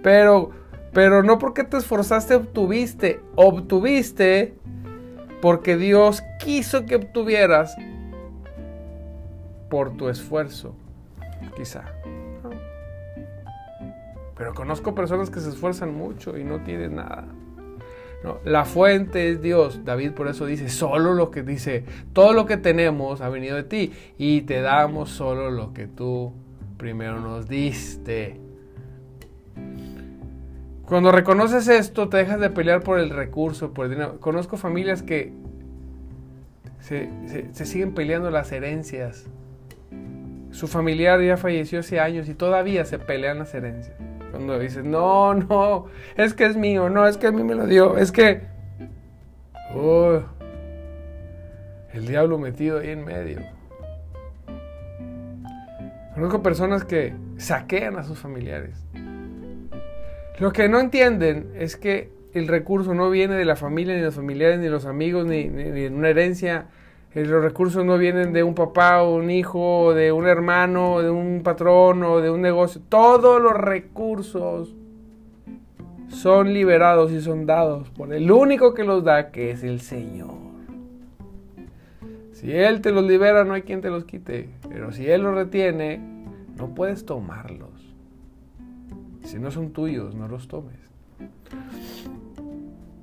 Pero, 0.01 0.49
pero 0.93 1.21
no 1.21 1.37
porque 1.37 1.63
te 1.63 1.77
esforzaste 1.77 2.33
obtuviste. 2.33 3.19
Obtuviste 3.35 4.55
porque 5.41 5.77
Dios 5.77 6.23
quiso 6.39 6.85
que 6.85 6.95
obtuvieras 6.95 7.75
por 9.69 9.95
tu 9.97 10.09
esfuerzo, 10.09 10.75
quizá. 11.55 11.83
Pero 14.37 14.53
conozco 14.53 14.93
personas 14.93 15.29
que 15.29 15.39
se 15.39 15.49
esfuerzan 15.49 15.95
mucho 15.95 16.37
y 16.37 16.43
no 16.43 16.61
tienen 16.61 16.95
nada. 16.95 17.25
La 18.43 18.65
fuente 18.65 19.29
es 19.29 19.41
Dios. 19.41 19.85
David 19.85 20.11
por 20.11 20.27
eso 20.27 20.45
dice, 20.45 20.69
solo 20.69 21.13
lo 21.13 21.31
que 21.31 21.43
dice, 21.43 21.85
todo 22.13 22.33
lo 22.33 22.45
que 22.45 22.57
tenemos 22.57 23.21
ha 23.21 23.29
venido 23.29 23.55
de 23.55 23.63
ti 23.63 23.93
y 24.17 24.41
te 24.41 24.61
damos 24.61 25.09
solo 25.09 25.51
lo 25.51 25.73
que 25.73 25.87
tú 25.87 26.33
primero 26.77 27.19
nos 27.19 27.47
diste. 27.47 28.46
Cuando 30.87 31.11
reconoces 31.11 31.67
esto, 31.67 32.07
te 32.07 32.15
dejas 32.15 32.39
de 32.39 32.49
pelear 32.49 32.81
por 32.81 32.97
el 32.97 33.09
recurso, 33.09 33.73
por 33.73 33.85
el 33.85 33.91
dinero. 33.91 34.21
Conozco 34.21 34.55
familias 34.55 35.03
que 35.03 35.33
se, 36.79 37.09
siguen 37.53 37.93
peleando 37.93 38.31
las 38.31 38.53
herencias. 38.53 39.25
Su 40.51 40.67
familiar 40.69 41.21
ya 41.21 41.35
falleció 41.35 41.81
hace 41.81 41.99
años 41.99 42.29
y 42.29 42.33
todavía 42.33 42.85
se 42.85 42.99
pelean 42.99 43.39
las 43.39 43.53
herencias. 43.53 43.97
Cuando 44.31 44.57
dices, 44.59 44.85
no, 44.85 45.33
no, 45.33 45.87
es 46.15 46.33
que 46.33 46.45
es 46.45 46.55
mío, 46.55 46.89
no, 46.89 47.05
es 47.05 47.17
que 47.17 47.27
a 47.27 47.31
mí 47.33 47.43
me 47.43 47.55
lo 47.55 47.67
dio, 47.67 47.97
es 47.97 48.13
que... 48.13 48.43
Oh, 49.75 50.21
el 51.91 52.07
diablo 52.07 52.37
metido 52.37 52.79
ahí 52.79 52.91
en 52.91 53.03
medio. 53.03 53.41
Conozco 56.13 56.41
personas 56.41 56.85
que 56.85 57.13
saquean 57.35 57.97
a 57.97 58.03
sus 58.03 58.17
familiares. 58.17 58.85
Lo 60.39 60.53
que 60.53 60.69
no 60.69 60.79
entienden 60.79 61.51
es 61.55 61.77
que 61.77 62.11
el 62.33 62.47
recurso 62.47 62.93
no 62.93 63.09
viene 63.09 63.35
de 63.35 63.45
la 63.45 63.55
familia, 63.55 63.95
ni 63.95 64.01
de 64.01 64.05
los 64.05 64.15
familiares, 64.15 64.59
ni 64.59 64.65
de 64.65 64.69
los 64.69 64.85
amigos, 64.85 65.25
ni, 65.25 65.47
de 65.47 65.89
una 65.89 66.09
herencia. 66.09 66.67
Eh, 67.15 67.25
los 67.25 67.43
recursos 67.43 67.83
no 67.83 67.97
vienen 67.97 68.33
de 68.33 68.43
un 68.43 68.53
papá 68.53 69.01
o 69.01 69.15
un 69.15 69.31
hijo, 69.31 69.95
de 69.95 70.11
un 70.11 70.27
hermano, 70.27 71.01
de 71.01 71.09
un 71.09 71.41
patrón 71.43 72.03
o 72.03 72.21
de 72.21 72.29
un 72.29 72.41
negocio. 72.41 72.81
Todos 72.87 73.41
los 73.41 73.53
recursos 73.53 74.75
son 76.09 76.53
liberados 76.53 77.11
y 77.11 77.21
son 77.21 77.47
dados 77.47 77.89
por 77.89 78.13
el 78.13 78.29
único 78.31 78.75
que 78.75 78.83
los 78.83 79.03
da, 79.03 79.31
que 79.31 79.49
es 79.49 79.63
el 79.63 79.81
Señor. 79.81 80.35
Si 82.33 82.51
Él 82.51 82.81
te 82.81 82.91
los 82.91 83.03
libera, 83.03 83.43
no 83.43 83.55
hay 83.55 83.63
quien 83.63 83.81
te 83.81 83.89
los 83.89 84.05
quite. 84.05 84.49
Pero 84.69 84.91
si 84.91 85.09
Él 85.09 85.23
los 85.23 85.33
retiene, 85.33 85.99
no 86.55 86.75
puedes 86.75 87.03
tomarlos. 87.03 87.76
Si 89.27 89.39
no 89.39 89.51
son 89.51 89.71
tuyos, 89.71 90.15
no 90.15 90.29
los 90.29 90.47
tomes. 90.47 90.77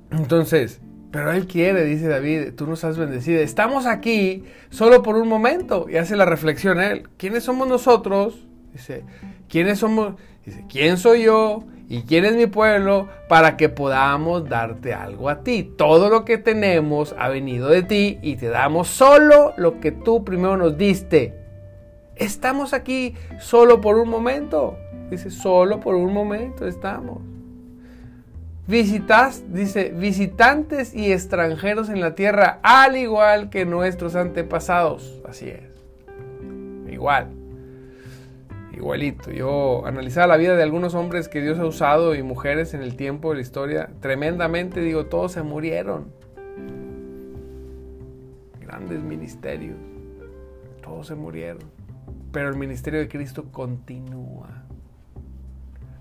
Entonces, 0.09 0.81
Pero 1.11 1.31
Él 1.31 1.45
quiere, 1.47 1.85
dice 1.85 2.07
David, 2.07 2.55
tú 2.57 2.65
nos 2.67 2.83
has 2.83 2.97
bendecido. 2.97 3.39
Estamos 3.39 3.85
aquí 3.85 4.43
solo 4.69 5.01
por 5.01 5.15
un 5.15 5.29
momento. 5.29 5.85
Y 5.87 5.95
hace 5.95 6.17
la 6.17 6.25
reflexión 6.25 6.81
Él. 6.81 7.07
¿Quiénes 7.17 7.43
somos 7.43 7.69
nosotros? 7.69 8.45
Dice, 8.73 9.03
¿quiénes 9.47 9.79
somos? 9.79 10.15
Dice, 10.45 10.65
¿quién 10.67 10.97
soy 10.97 11.23
yo? 11.23 11.63
¿Y 11.87 12.01
quién 12.01 12.25
es 12.25 12.35
mi 12.35 12.47
pueblo? 12.47 13.07
Para 13.29 13.55
que 13.55 13.69
podamos 13.69 14.49
darte 14.49 14.93
algo 14.93 15.29
a 15.29 15.41
ti. 15.41 15.63
Todo 15.77 16.09
lo 16.09 16.25
que 16.25 16.37
tenemos 16.37 17.15
ha 17.17 17.29
venido 17.29 17.69
de 17.69 17.83
ti 17.83 18.19
y 18.21 18.35
te 18.35 18.49
damos 18.49 18.89
solo 18.89 19.53
lo 19.55 19.79
que 19.79 19.91
tú 19.91 20.25
primero 20.25 20.57
nos 20.57 20.75
diste. 20.77 21.35
Estamos 22.15 22.73
aquí 22.73 23.13
solo 23.39 23.79
por 23.79 23.97
un 23.97 24.09
momento. 24.09 24.77
Dice, 25.09 25.29
solo 25.29 25.79
por 25.79 25.95
un 25.95 26.13
momento 26.13 26.67
estamos. 26.67 27.21
Visitas, 28.67 29.43
dice, 29.53 29.89
visitantes 29.95 30.95
y 30.95 31.11
extranjeros 31.11 31.89
en 31.89 32.01
la 32.01 32.15
tierra, 32.15 32.59
al 32.63 32.97
igual 32.97 33.51
que 33.51 33.65
nuestros 33.65 34.15
antepasados. 34.15 35.21
Así 35.27 35.49
es. 35.49 35.61
Igual. 36.91 37.27
Igualito. 38.73 39.31
Yo 39.31 39.85
analizaba 39.85 40.27
la 40.27 40.37
vida 40.37 40.55
de 40.55 40.63
algunos 40.63 40.95
hombres 40.95 41.29
que 41.29 41.41
Dios 41.41 41.59
ha 41.59 41.65
usado 41.65 42.15
y 42.15 42.23
mujeres 42.23 42.73
en 42.73 42.81
el 42.81 42.95
tiempo 42.95 43.29
de 43.29 43.35
la 43.35 43.41
historia. 43.41 43.89
Tremendamente, 44.01 44.81
digo, 44.81 45.05
todos 45.05 45.33
se 45.33 45.43
murieron. 45.43 46.11
Grandes 48.59 49.01
ministerios. 49.03 49.77
Todos 50.81 51.07
se 51.07 51.15
murieron. 51.15 51.63
Pero 52.31 52.49
el 52.49 52.57
ministerio 52.57 52.99
de 52.99 53.07
Cristo 53.07 53.45
continúa. 53.51 54.64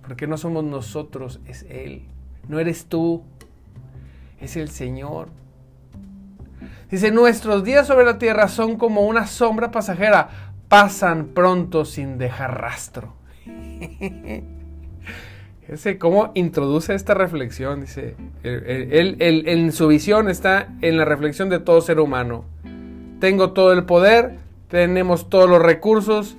Porque 0.07 0.27
no 0.27 0.37
somos 0.37 0.64
nosotros, 0.64 1.40
es 1.47 1.64
Él. 1.69 2.03
No 2.49 2.59
eres 2.59 2.87
tú, 2.87 3.23
es 4.40 4.57
el 4.57 4.69
Señor. 4.69 5.29
Dice, 6.90 7.11
nuestros 7.11 7.64
días 7.64 7.87
sobre 7.87 8.05
la 8.05 8.19
tierra 8.19 8.49
son 8.49 8.77
como 8.77 9.03
una 9.03 9.27
sombra 9.27 9.71
pasajera, 9.71 10.53
pasan 10.69 11.29
pronto 11.29 11.85
sin 11.85 12.19
dejar 12.19 12.61
rastro. 12.61 13.14
Ese 15.69 15.99
cómo 15.99 16.31
introduce 16.35 16.95
esta 16.95 17.14
reflexión, 17.14 17.81
dice, 17.81 18.17
él, 18.43 19.17
en 19.19 19.73
su 19.73 19.88
visión 19.88 20.29
está 20.29 20.69
en 20.83 20.99
la 20.99 21.07
reflexión 21.07 21.49
de 21.49 21.59
todo 21.59 21.81
ser 21.81 22.01
humano. 22.01 22.45
Tengo 23.19 23.53
todo 23.53 23.73
el 23.73 23.85
poder, 23.85 24.37
tenemos 24.69 25.31
todos 25.31 25.49
los 25.49 25.62
recursos, 25.62 26.37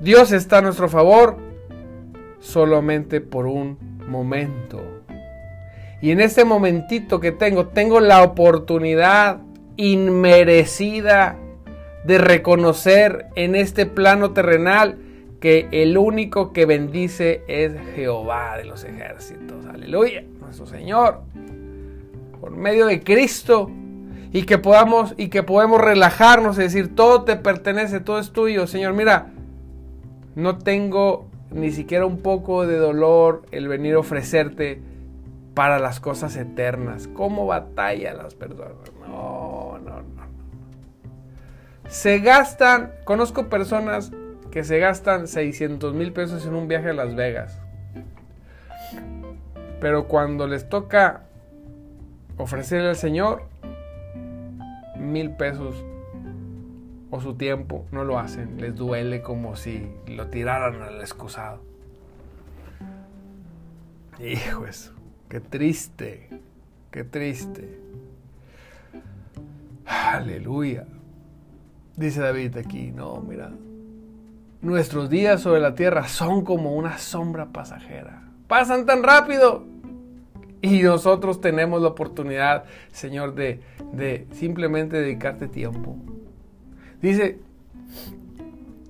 Dios 0.00 0.30
está 0.30 0.58
a 0.58 0.62
nuestro 0.62 0.88
favor, 0.88 1.38
solamente 2.44 3.20
por 3.20 3.46
un 3.46 3.78
momento. 4.06 4.82
Y 6.00 6.10
en 6.10 6.20
este 6.20 6.44
momentito 6.44 7.18
que 7.18 7.32
tengo, 7.32 7.68
tengo 7.68 8.00
la 8.00 8.22
oportunidad 8.22 9.38
inmerecida 9.76 11.36
de 12.04 12.18
reconocer 12.18 13.26
en 13.34 13.54
este 13.54 13.86
plano 13.86 14.32
terrenal 14.32 14.98
que 15.40 15.68
el 15.72 15.96
único 15.96 16.52
que 16.52 16.66
bendice 16.66 17.42
es 17.48 17.72
Jehová 17.94 18.58
de 18.58 18.64
los 18.64 18.84
ejércitos. 18.84 19.64
Aleluya, 19.66 20.22
nuestro 20.40 20.66
Señor. 20.66 21.22
Por 22.40 22.50
medio 22.50 22.86
de 22.86 23.02
Cristo 23.02 23.70
y 24.32 24.42
que 24.42 24.58
podamos 24.58 25.14
y 25.16 25.28
que 25.28 25.42
podemos 25.42 25.80
relajarnos 25.80 26.58
y 26.58 26.62
decir, 26.62 26.94
todo 26.94 27.22
te 27.22 27.36
pertenece, 27.36 28.00
todo 28.00 28.18
es 28.18 28.32
tuyo, 28.32 28.66
Señor. 28.66 28.92
Mira, 28.92 29.32
no 30.34 30.58
tengo 30.58 31.30
ni 31.54 31.70
siquiera 31.70 32.04
un 32.04 32.18
poco 32.18 32.66
de 32.66 32.76
dolor 32.76 33.46
el 33.52 33.68
venir 33.68 33.94
a 33.94 34.00
ofrecerte 34.00 34.82
para 35.54 35.78
las 35.78 36.00
cosas 36.00 36.36
eternas. 36.36 37.08
¿Cómo 37.08 37.46
batalla 37.46 38.12
las 38.12 38.34
personas? 38.34 38.72
No, 39.00 39.78
no, 39.78 40.02
no. 40.02 40.24
Se 41.88 42.18
gastan, 42.18 42.92
conozco 43.04 43.48
personas 43.48 44.10
que 44.50 44.64
se 44.64 44.78
gastan 44.80 45.28
600 45.28 45.94
mil 45.94 46.12
pesos 46.12 46.44
en 46.44 46.54
un 46.54 46.66
viaje 46.66 46.90
a 46.90 46.92
Las 46.92 47.14
Vegas. 47.14 47.60
Pero 49.80 50.08
cuando 50.08 50.48
les 50.48 50.68
toca 50.68 51.22
ofrecerle 52.36 52.88
al 52.88 52.96
Señor 52.96 53.44
mil 54.96 55.30
pesos 55.36 55.84
o 57.10 57.20
su 57.20 57.34
tiempo, 57.34 57.86
no 57.90 58.04
lo 58.04 58.18
hacen. 58.18 58.60
Les 58.60 58.74
duele 58.74 59.22
como 59.22 59.56
si 59.56 59.88
lo 60.06 60.28
tiraran 60.28 60.82
al 60.82 61.00
excusado. 61.00 61.60
Hijo 64.18 64.66
eso, 64.66 64.92
qué 65.28 65.40
triste, 65.40 66.28
qué 66.90 67.04
triste. 67.04 67.80
Aleluya. 69.86 70.86
Dice 71.96 72.20
David 72.20 72.56
aquí, 72.56 72.90
no, 72.90 73.20
mira. 73.20 73.50
Nuestros 74.62 75.10
días 75.10 75.42
sobre 75.42 75.60
la 75.60 75.74
tierra 75.74 76.08
son 76.08 76.44
como 76.44 76.74
una 76.74 76.98
sombra 76.98 77.46
pasajera. 77.46 78.22
Pasan 78.48 78.86
tan 78.86 79.02
rápido. 79.02 79.64
Y 80.62 80.82
nosotros 80.82 81.42
tenemos 81.42 81.82
la 81.82 81.88
oportunidad, 81.88 82.64
Señor, 82.90 83.34
de, 83.34 83.60
de 83.92 84.26
simplemente 84.32 84.96
dedicarte 84.96 85.46
tiempo 85.46 85.98
Dice 87.04 87.38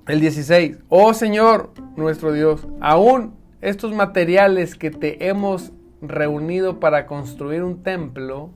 el 0.07 0.20
16, 0.20 0.79
oh 0.88 1.14
Señor 1.14 1.72
nuestro 1.96 2.33
Dios, 2.33 2.64
aún 2.81 3.35
estos 3.61 3.92
materiales 3.92 4.77
que 4.77 4.92
te 4.92 5.27
hemos 5.27 5.72
reunido 6.00 6.79
para 6.79 7.07
construir 7.07 7.64
un 7.64 7.83
templo, 7.83 8.50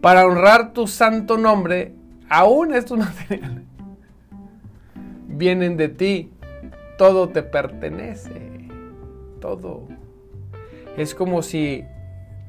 para 0.00 0.26
honrar 0.26 0.72
tu 0.72 0.88
santo 0.88 1.38
nombre, 1.38 1.94
aún 2.28 2.74
estos 2.74 2.98
materiales 3.08 3.62
vienen 5.28 5.76
de 5.76 5.88
ti, 5.88 6.32
todo 6.98 7.28
te 7.28 7.44
pertenece, 7.44 8.66
todo. 9.40 9.86
Es 10.96 11.14
como 11.14 11.42
si, 11.42 11.84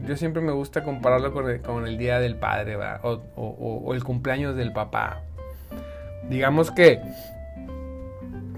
yo 0.03 0.17
siempre 0.17 0.41
me 0.41 0.51
gusta 0.51 0.83
compararlo 0.83 1.31
con 1.61 1.85
el, 1.85 1.97
Día 1.99 2.19
del 2.19 2.37
Padre 2.37 2.75
o, 3.03 3.21
o 3.35 3.93
el 3.93 4.03
cumpleaños 4.03 4.55
del 4.55 4.73
papá 4.73 5.21
digamos 6.29 6.71
que, 6.71 7.01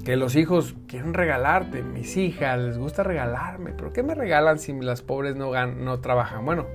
que 0.04 0.15
los 0.15 0.36
hijos 0.36 0.76
quieren 0.88 1.13
regalarte, 1.13 1.84
mis 1.84 2.17
hijas 2.17 2.60
les 2.60 2.78
gusta 2.78 3.04
regalarme, 3.04 3.74
pero 3.74 3.93
¿qué 3.93 4.04
me 4.04 4.15
regalan 4.15 4.60
si 4.60 4.74
las 4.74 5.02
pobres 5.02 5.36
no, 5.36 5.52
no 5.67 6.00
trabajan? 6.00 6.45
Bueno, 6.45 6.65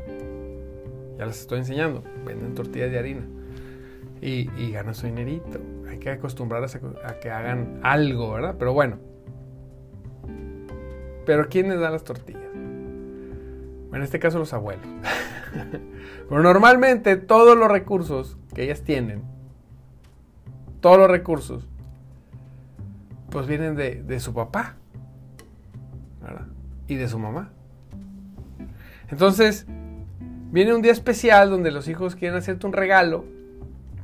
ya 1.18 1.26
les 1.26 1.40
estoy 1.40 1.58
enseñando, 1.60 2.02
venden 2.24 2.54
tortillas 2.54 2.90
de 2.90 2.98
harina 2.98 3.22
y, 4.20 4.72
ganan 4.72 4.94
su 4.94 5.06
dinerito. 5.06 5.60
Hay 5.88 5.98
que 5.98 6.10
acostumbrarlas 6.10 6.76
a, 6.76 7.20
que 7.20 7.30
hagan 7.30 7.80
algo, 7.82 8.32
¿verdad? 8.32 8.56
Pero 8.58 8.72
bueno. 8.72 8.98
Pero 11.26 11.48
¿quién 11.48 11.68
les 11.68 11.78
da 11.78 11.90
las 11.90 12.04
tortillas? 12.04 12.42
En 12.54 14.02
este 14.02 14.18
caso 14.18 14.38
los 14.38 14.52
abuelos. 14.52 14.86
Pero 16.28 16.42
normalmente 16.42 17.16
todos 17.16 17.56
los 17.56 17.70
recursos 17.70 18.38
que 18.54 18.64
ellas 18.64 18.82
tienen 18.82 19.22
todos 20.84 20.98
los 20.98 21.10
recursos, 21.10 21.66
pues 23.30 23.46
vienen 23.46 23.74
de, 23.74 24.20
su 24.20 24.34
papá 24.34 24.76
y 26.86 26.96
de 26.96 27.08
su 27.08 27.18
mamá. 27.18 27.52
Entonces, 29.08 29.66
viene 30.50 30.74
un 30.74 30.82
día 30.82 30.92
especial 30.92 31.48
donde 31.48 31.70
los 31.70 31.88
hijos 31.88 32.16
quieren 32.16 32.36
hacerte 32.36 32.66
un 32.66 32.74
regalo, 32.74 33.24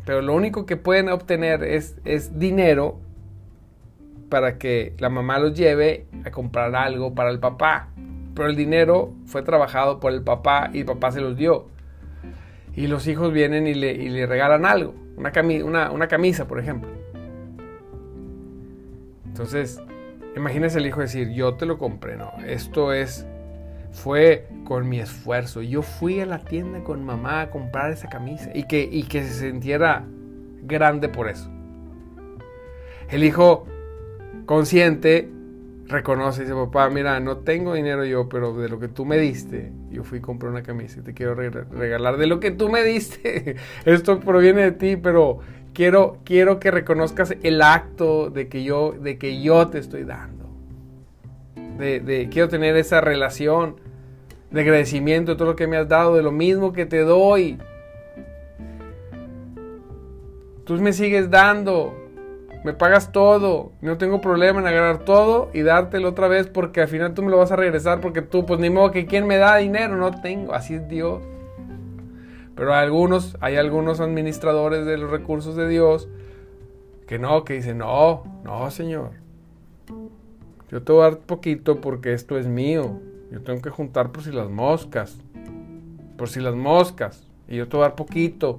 pero 0.07 0.23
lo 0.23 0.35
único 0.35 0.65
que 0.65 0.79
pueden 0.79 1.11
obtener 1.11 1.65
es, 1.65 1.99
es 2.07 2.39
dinero 2.39 2.99
para 4.31 4.57
que 4.57 4.95
la 5.01 5.11
mamá 5.11 5.39
los 5.39 5.53
lleve 5.53 6.07
a 6.25 6.31
comprar 6.31 6.75
algo 6.75 7.15
para 7.15 7.29
el 7.29 7.41
papá. 7.41 7.89
Pero 8.35 8.49
el 8.49 8.57
dinero 8.57 9.13
fue 9.27 9.43
trabajado 9.43 10.01
por 10.01 10.15
el 10.15 10.23
papá 10.23 10.71
y 10.73 10.79
el 10.79 10.87
papá 10.87 11.13
se 11.13 11.21
los 11.21 11.37
dio. 11.37 11.67
Y 12.81 12.87
los 12.87 13.07
hijos 13.09 13.31
vienen 13.31 13.67
y 13.67 13.75
le, 13.75 14.25
regalan 14.25 14.65
algo 14.65 14.95
una, 15.19 16.09
camisa, 16.09 16.49
por 16.49 16.59
ejemplo. 16.59 16.89
Entonces, 19.27 19.83
imagínese 20.35 20.79
el 20.79 20.87
hijo 20.87 21.03
decir, 21.03 21.29
yo 21.29 21.57
te 21.57 21.67
lo 21.67 21.77
compré, 21.77 22.17
no, 22.17 22.33
esto 22.47 22.95
es, 22.95 23.27
fue 23.93 24.49
con 24.65 24.89
mi 24.89 24.99
esfuerzo. 24.99 25.61
Yo 25.61 25.83
fui 25.83 26.21
a 26.21 26.25
la 26.25 26.39
tienda 26.39 26.83
con 26.83 27.05
mamá 27.05 27.43
a 27.43 27.51
comprar 27.51 27.93
esa 27.93 28.09
camisa 28.09 28.51
y 28.55 28.63
que, 28.63 28.89
y 28.91 29.03
que 29.03 29.25
se 29.25 29.51
sintiera 29.51 30.07
grande 30.63 31.11
por 31.11 31.29
eso. 31.29 31.51
El 33.11 33.25
hijo 33.25 33.67
consciente 34.47 35.29
reconoce 35.87 36.41
y 36.41 36.45
dice, 36.45 36.57
papá, 36.57 36.89
mira, 36.89 37.21
no 37.21 37.37
tengo 37.37 37.75
dinero 37.75 38.07
yo, 38.07 38.27
pero 38.31 38.55
de 38.55 38.71
lo 38.71 38.81
que 38.81 38.89
tú 38.89 39.05
me 39.05 39.19
diste, 39.19 39.71
yo 39.91 40.05
fui 40.05 40.19
y 40.19 40.21
compré 40.21 40.49
una 40.49 40.63
camisa 40.63 41.01
y 41.01 41.03
te 41.03 41.15
quiero 41.15 41.35
regalar 41.35 42.17
de 42.17 42.27
lo 42.27 42.41
que 42.41 42.51
tú 42.51 42.69
me 42.69 42.83
diste. 42.83 43.57
Esto 43.85 44.21
proviene 44.21 44.63
de 44.63 44.73
ti, 44.73 44.97
pero 44.97 45.41
quiero, 45.75 46.19
quiero 46.25 46.61
que 46.61 46.71
reconozcas 46.71 47.35
el 47.43 47.63
acto 47.63 48.31
de 48.31 48.49
que 48.49 48.63
yo, 48.63 48.93
de 48.93 49.19
que 49.19 49.43
yo 49.43 49.69
te 49.69 49.79
estoy 49.79 50.05
dando. 50.05 50.49
De, 51.79 52.29
quiero 52.31 52.49
tener 52.49 52.77
esa 52.77 53.01
relación 53.01 53.77
de 54.51 54.61
agradecimiento 54.61 55.33
de 55.33 55.39
todo 55.39 55.49
lo 55.49 55.57
que 55.57 55.67
me 55.67 55.77
has 55.77 55.89
dado, 55.89 56.15
de 56.15 56.23
lo 56.23 56.33
mismo 56.33 56.73
que 56.73 56.87
te 56.87 56.99
doy. 56.99 57.59
Tú 60.65 60.75
me 60.75 60.93
sigues 60.93 61.31
dando, 61.31 61.97
me 62.65 62.75
pagas 62.75 63.11
todo, 63.11 63.73
no 63.81 63.97
tengo 63.97 64.21
problema 64.21 64.61
en 64.61 64.67
agarrar 64.67 65.05
todo 65.05 65.51
y 65.55 65.63
dártelo 65.63 66.11
otra 66.11 66.29
vez 66.29 66.47
porque 66.47 66.83
al 66.83 66.89
final 66.89 67.15
tú 67.15 67.23
me 67.23 67.31
lo 67.31 67.39
vas 67.39 67.53
a 67.53 67.57
regresar 67.57 68.01
porque 68.01 68.21
tú, 68.21 68.45
pues 68.45 68.61
ni 68.61 68.69
modo 68.69 68.91
que 68.91 69.07
quien 69.07 69.27
me 69.27 69.39
da 69.39 69.57
dinero, 69.57 69.97
no 69.97 70.11
tengo, 70.21 70.53
así 70.53 70.75
es 70.75 70.87
Dios. 70.89 71.23
Pero 72.55 72.75
hay 72.75 72.85
algunos, 72.85 73.39
hay 73.41 73.57
algunos 73.57 74.01
administradores 74.01 74.85
de 74.85 74.99
los 74.99 75.11
recursos 75.11 75.57
de 75.57 75.69
Dios 75.69 76.09
que 77.07 77.19
no, 77.19 77.45
que 77.45 77.55
dicen, 77.55 77.79
no, 77.79 78.25
no, 78.45 78.71
Señor. 78.71 79.13
Yo 80.71 80.83
te 80.83 80.93
voy 80.93 81.01
a 81.01 81.05
dar 81.05 81.19
poquito 81.19 81.81
porque 81.81 82.13
esto 82.13 82.39
es 82.39 82.47
mío. 82.47 83.01
Yo 83.33 83.41
tengo 83.43 83.61
que 83.63 83.71
juntar 83.71 84.13
por 84.13 84.23
si 84.23 84.31
las 84.31 84.51
moscas. 84.51 85.17
Por 86.17 86.29
si 86.29 86.41
las 86.41 86.55
moscas. 86.55 87.27
Y 87.49 87.57
yo 87.57 87.67
te 87.67 87.77
voy 87.77 87.85
a 87.85 87.89
dar 87.89 87.97
poquito. 87.97 88.59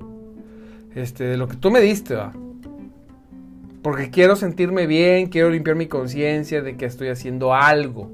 Este, 0.96 1.24
de 1.24 1.38
lo 1.38 1.48
que 1.48 1.56
tú 1.56 1.72
me 1.72 1.80
diste, 1.80 2.16
va. 2.16 2.34
Porque 3.82 4.12
quiero 4.12 4.36
sentirme 4.36 4.86
bien, 4.86 5.28
quiero 5.28 5.50
limpiar 5.50 5.76
mi 5.76 5.88
conciencia 5.88 6.62
de 6.62 6.78
que 6.78 6.86
estoy 6.86 7.10
haciendo 7.10 7.54
algo. 7.54 8.12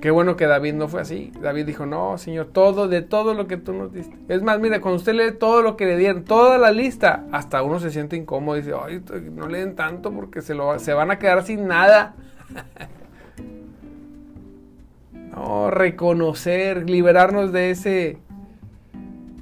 Qué 0.00 0.10
bueno 0.10 0.36
que 0.36 0.46
David 0.46 0.74
no 0.74 0.88
fue 0.88 1.00
así. 1.00 1.32
David 1.40 1.66
dijo, 1.66 1.84
no, 1.84 2.16
Señor, 2.16 2.48
todo, 2.52 2.86
de 2.86 3.02
todo 3.02 3.34
lo 3.34 3.46
que 3.46 3.56
tú 3.56 3.72
nos 3.72 3.92
diste. 3.92 4.16
Es 4.28 4.42
más, 4.42 4.60
mira, 4.60 4.80
cuando 4.80 4.98
usted 4.98 5.14
lee 5.14 5.36
todo 5.38 5.62
lo 5.62 5.76
que 5.76 5.86
le 5.86 5.96
dieron, 5.96 6.24
toda 6.24 6.58
la 6.58 6.70
lista, 6.70 7.24
hasta 7.32 7.62
uno 7.62 7.80
se 7.80 7.90
siente 7.90 8.16
incómodo 8.16 8.56
y 8.56 8.60
dice, 8.60 8.74
ay, 8.80 9.02
no 9.32 9.48
leen 9.48 9.74
tanto 9.74 10.12
porque 10.12 10.42
se, 10.42 10.54
lo, 10.54 10.78
se 10.78 10.94
van 10.94 11.10
a 11.10 11.18
quedar 11.18 11.44
sin 11.44 11.66
nada. 11.66 12.14
no, 15.34 15.70
reconocer, 15.70 16.88
liberarnos 16.88 17.52
de 17.52 17.70
ese 17.70 18.18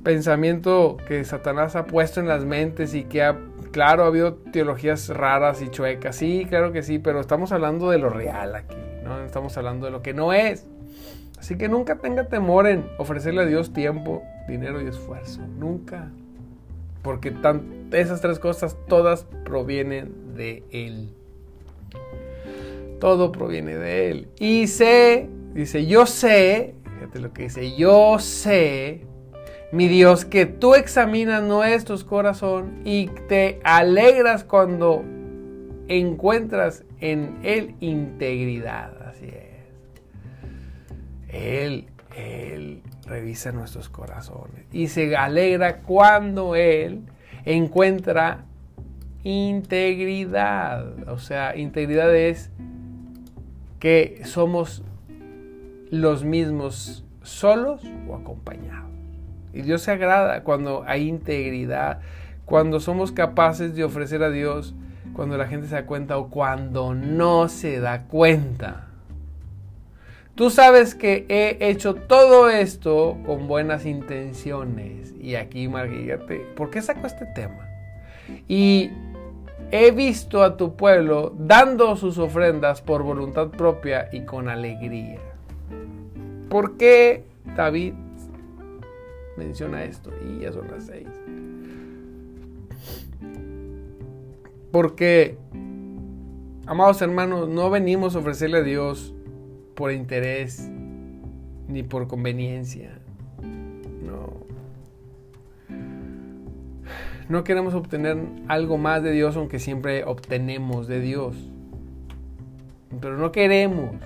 pensamiento 0.05 0.99
que 1.09 1.25
Satanás 1.25 1.75
ha 1.75 1.87
puesto 1.87 2.21
en 2.21 2.29
las 2.29 2.45
mentes 2.45 2.95
y 2.95 3.05
que 3.05 3.23
ha, 3.23 3.37
claro, 3.73 4.05
ha 4.05 4.07
habido 4.07 4.35
teologías 4.35 5.09
raras 5.09 5.63
y 5.63 5.69
chuecas. 5.71 6.15
Sí, 6.15 6.47
claro 6.49 6.71
que 6.71 6.83
sí, 6.83 7.01
pero 7.01 7.21
estamos 7.21 7.51
hablando 7.51 7.91
de 7.91 7.99
lo 7.99 8.11
real 8.11 8.55
aquí. 8.55 8.77
¿no? 9.03 9.21
Estamos 9.25 9.57
hablando 9.57 9.87
de 9.87 9.93
lo 9.93 10.03
que 10.03 10.15
no 10.15 10.33
es. 10.33 10.67
Así 11.39 11.59
que 11.59 11.69
nunca 11.69 11.97
tenga 11.97 12.29
temor 12.29 12.67
en 12.67 12.87
ofrecerle 12.99 13.43
a 13.43 13.47
Dios 13.47 13.73
tiempo, 13.73 14.23
dinero 14.49 14.81
y 14.81 14.87
esfuerzo. 14.87 15.41
Nunca. 15.59 16.11
Porque 17.03 17.31
tan, 17.31 17.89
esas 17.93 18.21
tres 18.21 18.39
cosas 18.39 18.77
todas 18.89 19.25
provienen 19.45 20.35
de 20.37 20.63
Él. 20.71 21.15
Todo 22.99 23.33
proviene 23.33 23.77
de 23.77 24.11
Él. 24.11 24.29
Y 24.39 24.69
sé, 24.69 25.29
dice, 25.53 25.85
yo 25.85 26.07
sé, 26.07 26.77
fíjate 26.95 27.19
lo 27.19 27.33
que 27.33 27.43
dice, 27.43 27.77
yo 27.77 28.19
sé, 28.19 29.05
mi 29.75 29.89
Dios, 29.89 30.25
que 30.25 30.47
tú 30.47 30.77
examinas 30.77 31.43
nuestros 31.43 32.05
corazones 32.05 32.73
y 32.85 33.09
te 33.29 33.61
alegras 33.65 34.45
cuando 34.45 35.03
encuentras 35.89 36.85
en 37.01 37.41
Él 37.43 37.75
integridad. 37.81 38.93
Así 39.09 39.27
es. 39.27 39.35
Él, 41.29 41.87
Él 42.17 42.83
revisa 43.05 43.51
nuestros 43.51 43.89
corazones 43.89 44.65
y 44.71 44.87
se 44.87 45.17
alegra 45.17 45.81
cuando 45.81 46.55
Él 46.55 47.03
encuentra 47.45 48.45
integridad. 49.25 51.09
O 51.09 51.19
sea, 51.19 51.57
integridad 51.57 52.15
es 52.15 52.53
que 53.81 54.21
somos 54.25 54.85
los 55.91 56.23
mismos 56.23 57.05
solos 57.23 57.83
o 58.09 58.15
acompañados. 58.15 58.94
Y 59.55 59.63
Dios 59.63 59.83
se 59.83 59.93
agrada 59.93 60.43
cuando 60.43 60.85
hay 60.87 61.09
integridad, 61.09 62.01
cuando 62.45 62.81
somos 62.81 63.13
capaces 63.13 63.75
de 63.75 63.85
ofrecer 63.85 64.23
a 64.23 64.31
Dios 64.31 64.75
cuando 65.15 65.39
la 65.39 65.47
gente 65.47 65.69
se 65.69 65.75
da 65.75 65.87
cuenta 65.87 66.19
o 66.19 66.29
cuando 66.29 66.95
no 66.95 67.49
se 67.49 67.81
da 67.81 68.03
cuenta. 68.03 68.89
Tú 70.35 70.51
sabes 70.51 70.95
que 70.95 71.25
he 71.29 71.69
hecho 71.69 71.95
todo 71.95 72.51
esto 72.51 73.17
con 73.25 73.47
buenas 73.47 73.87
intenciones. 73.87 75.15
Y 75.21 75.37
aquí, 75.37 75.69
Marguerite, 75.69 76.41
¿por 76.57 76.71
qué 76.71 76.83
saco 76.83 77.07
este 77.07 77.27
tema? 77.27 77.69
Y 78.49 78.91
he 79.71 79.93
visto 79.93 80.43
a 80.43 80.57
tu 80.57 80.75
pueblo 80.75 81.33
dando 81.39 81.95
sus 81.95 82.19
ofrendas 82.19 82.83
por 82.83 83.05
voluntad 83.05 83.49
propia 83.49 84.09
y 84.13 84.23
con 84.23 84.49
alegría. 84.49 85.21
¿Por 86.49 86.77
qué 86.77 87.25
David 87.57 87.95
menciona 89.37 89.85
esto? 89.85 90.11
Y 90.27 90.41
ya 90.41 90.53
son 90.53 90.69
las 90.71 90.87
seis. 90.87 91.09
Porque, 94.71 95.39
amados 96.67 97.01
hermanos, 97.03 97.49
no 97.49 97.71
venimos 97.71 98.17
a 98.17 98.19
ofrecerle 98.19 98.59
a 98.59 98.63
Dios 98.63 99.15
por 99.75 99.93
interés 99.93 100.69
ni 101.69 101.83
por 101.83 102.09
conveniencia. 102.09 102.99
No. 104.03 104.33
No 107.29 107.45
queremos 107.45 107.75
obtener 107.75 108.19
algo 108.49 108.77
más 108.77 109.03
de 109.03 109.13
Dios, 109.13 109.37
aunque 109.37 109.59
siempre 109.59 110.05
obtenemos 110.05 110.89
de 110.89 111.01
Dios. 111.01 111.37
Pero 113.01 113.17
no 113.17 113.33
queremos. 113.33 113.97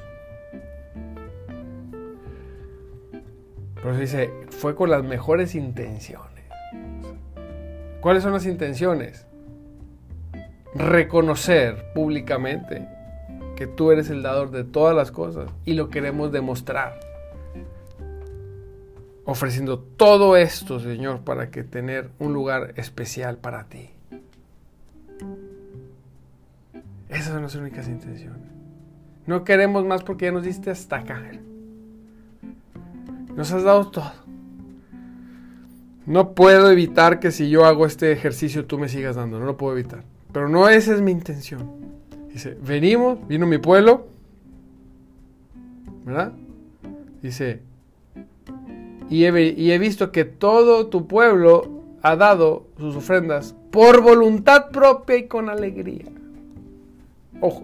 Pero 3.82 3.96
dice, 3.96 4.32
fue 4.50 4.74
con 4.74 4.90
las 4.90 5.04
mejores 5.04 5.54
intenciones. 5.54 6.44
¿Cuáles 8.00 8.22
son 8.22 8.32
las 8.32 8.46
intenciones? 8.46 9.28
reconocer 10.74 11.92
públicamente 11.94 12.86
que 13.56 13.66
tú 13.66 13.90
eres 13.90 14.10
el 14.10 14.22
dador 14.22 14.50
de 14.50 14.64
todas 14.64 14.94
las 14.94 15.10
cosas 15.10 15.50
y 15.64 15.74
lo 15.74 15.90
queremos 15.90 16.30
demostrar. 16.30 17.00
Ofreciendo 19.24 19.78
todo 19.78 20.36
esto, 20.36 20.80
Señor, 20.80 21.20
para 21.20 21.50
que 21.50 21.64
tener 21.64 22.10
un 22.18 22.32
lugar 22.32 22.72
especial 22.76 23.36
para 23.36 23.64
ti. 23.64 23.90
Esas 27.08 27.32
son 27.32 27.42
las 27.42 27.54
únicas 27.54 27.88
intenciones. 27.88 28.48
No 29.26 29.44
queremos 29.44 29.84
más 29.84 30.02
porque 30.02 30.26
ya 30.26 30.32
nos 30.32 30.44
diste 30.44 30.70
hasta 30.70 30.96
acá. 30.96 31.20
Nos 33.38 33.53
has 33.53 33.62
dado 33.62 33.87
todo. 33.87 34.11
No 36.07 36.35
puedo 36.35 36.72
evitar 36.72 37.20
que 37.20 37.31
si 37.31 37.48
yo 37.48 37.66
hago 37.66 37.87
este 37.87 38.11
ejercicio 38.11 38.66
tú 38.66 38.81
me 38.81 38.88
sigas 38.88 39.14
dando. 39.14 39.38
No 39.38 39.46
lo 39.46 39.57
puedo 39.57 39.74
evitar. 39.74 40.03
Pero 40.33 40.48
no 40.48 40.68
esa 40.68 40.92
es 40.92 41.03
mi 41.03 41.12
intención. 41.12 41.70
Dice, 42.33 42.59
venimos, 42.61 43.24
vino 43.29 43.46
mi 43.46 43.59
pueblo, 43.59 44.09
¿verdad? 46.05 46.33
Dice, 47.22 47.62
y 49.09 49.24
he, 49.24 49.79
visto 49.79 50.11
que 50.11 50.24
todo 50.24 50.88
tu 50.88 51.07
pueblo 51.07 51.85
ha 52.03 52.16
dado 52.16 52.66
sus 52.77 52.96
ofrendas 52.96 53.55
por 53.70 54.03
voluntad 54.03 54.70
propia 54.72 55.16
y 55.16 55.29
con 55.29 55.48
alegría. 55.48 56.07
Ojo, 57.40 57.62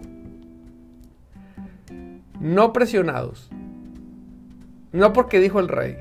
no 2.39 2.71
presionados, 2.71 3.49
no 4.95 5.13
porque 5.13 5.39
dijo 5.39 5.59
el 5.59 5.67
rey, 5.67 5.97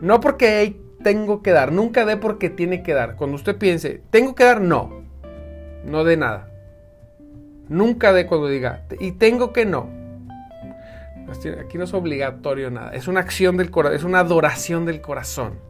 no 0.00 0.20
porque 0.20 0.80
tengo 1.02 1.42
que 1.42 1.50
dar, 1.50 1.72
nunca 1.72 2.04
dé 2.04 2.16
porque 2.16 2.50
tiene 2.50 2.82
que 2.82 2.94
dar. 2.94 3.16
Cuando 3.16 3.36
usted 3.36 3.56
piense, 3.56 4.02
tengo 4.10 4.34
que 4.34 4.44
dar, 4.44 4.60
no. 4.60 5.02
No 5.84 6.04
de 6.04 6.16
nada. 6.16 6.48
Nunca 7.68 8.12
de 8.12 8.26
cuando 8.26 8.48
diga, 8.48 8.84
y 8.98 9.12
tengo 9.12 9.52
que 9.52 9.64
no. 9.64 9.88
Aquí 11.60 11.78
no 11.78 11.84
es 11.84 11.94
obligatorio 11.94 12.70
nada. 12.70 12.90
Es 12.92 13.06
una 13.06 13.20
acción 13.20 13.56
del 13.56 13.70
corazón, 13.70 13.96
es 13.96 14.04
una 14.04 14.20
adoración 14.20 14.84
del 14.84 15.00
corazón. 15.00 15.60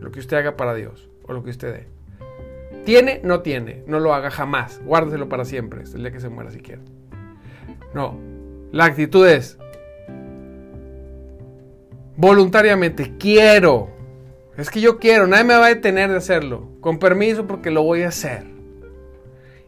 Lo 0.00 0.10
que 0.10 0.20
usted 0.20 0.36
haga 0.36 0.56
para 0.56 0.74
Dios 0.74 1.08
o 1.26 1.32
lo 1.32 1.42
que 1.42 1.50
usted 1.50 1.72
dé. 1.74 1.88
Tiene, 2.84 3.20
no 3.22 3.40
tiene. 3.40 3.82
No 3.86 4.00
lo 4.00 4.14
haga 4.14 4.30
jamás. 4.30 4.80
Guárdeselo 4.84 5.28
para 5.28 5.44
siempre. 5.44 5.82
Es 5.82 5.94
el 5.94 6.02
día 6.02 6.12
que 6.12 6.20
se 6.20 6.28
muera 6.28 6.50
si 6.50 6.60
quiere. 6.60 6.82
No. 7.94 8.18
La 8.72 8.86
actitud 8.86 9.26
es 9.26 9.58
voluntariamente 12.16 13.16
quiero. 13.18 13.90
Es 14.56 14.70
que 14.70 14.80
yo 14.80 14.98
quiero. 14.98 15.26
Nadie 15.26 15.44
me 15.44 15.54
va 15.54 15.66
a 15.66 15.74
detener 15.74 16.10
de 16.10 16.16
hacerlo. 16.16 16.68
Con 16.80 16.98
permiso 16.98 17.46
porque 17.46 17.70
lo 17.70 17.82
voy 17.82 18.02
a 18.02 18.08
hacer. 18.08 18.44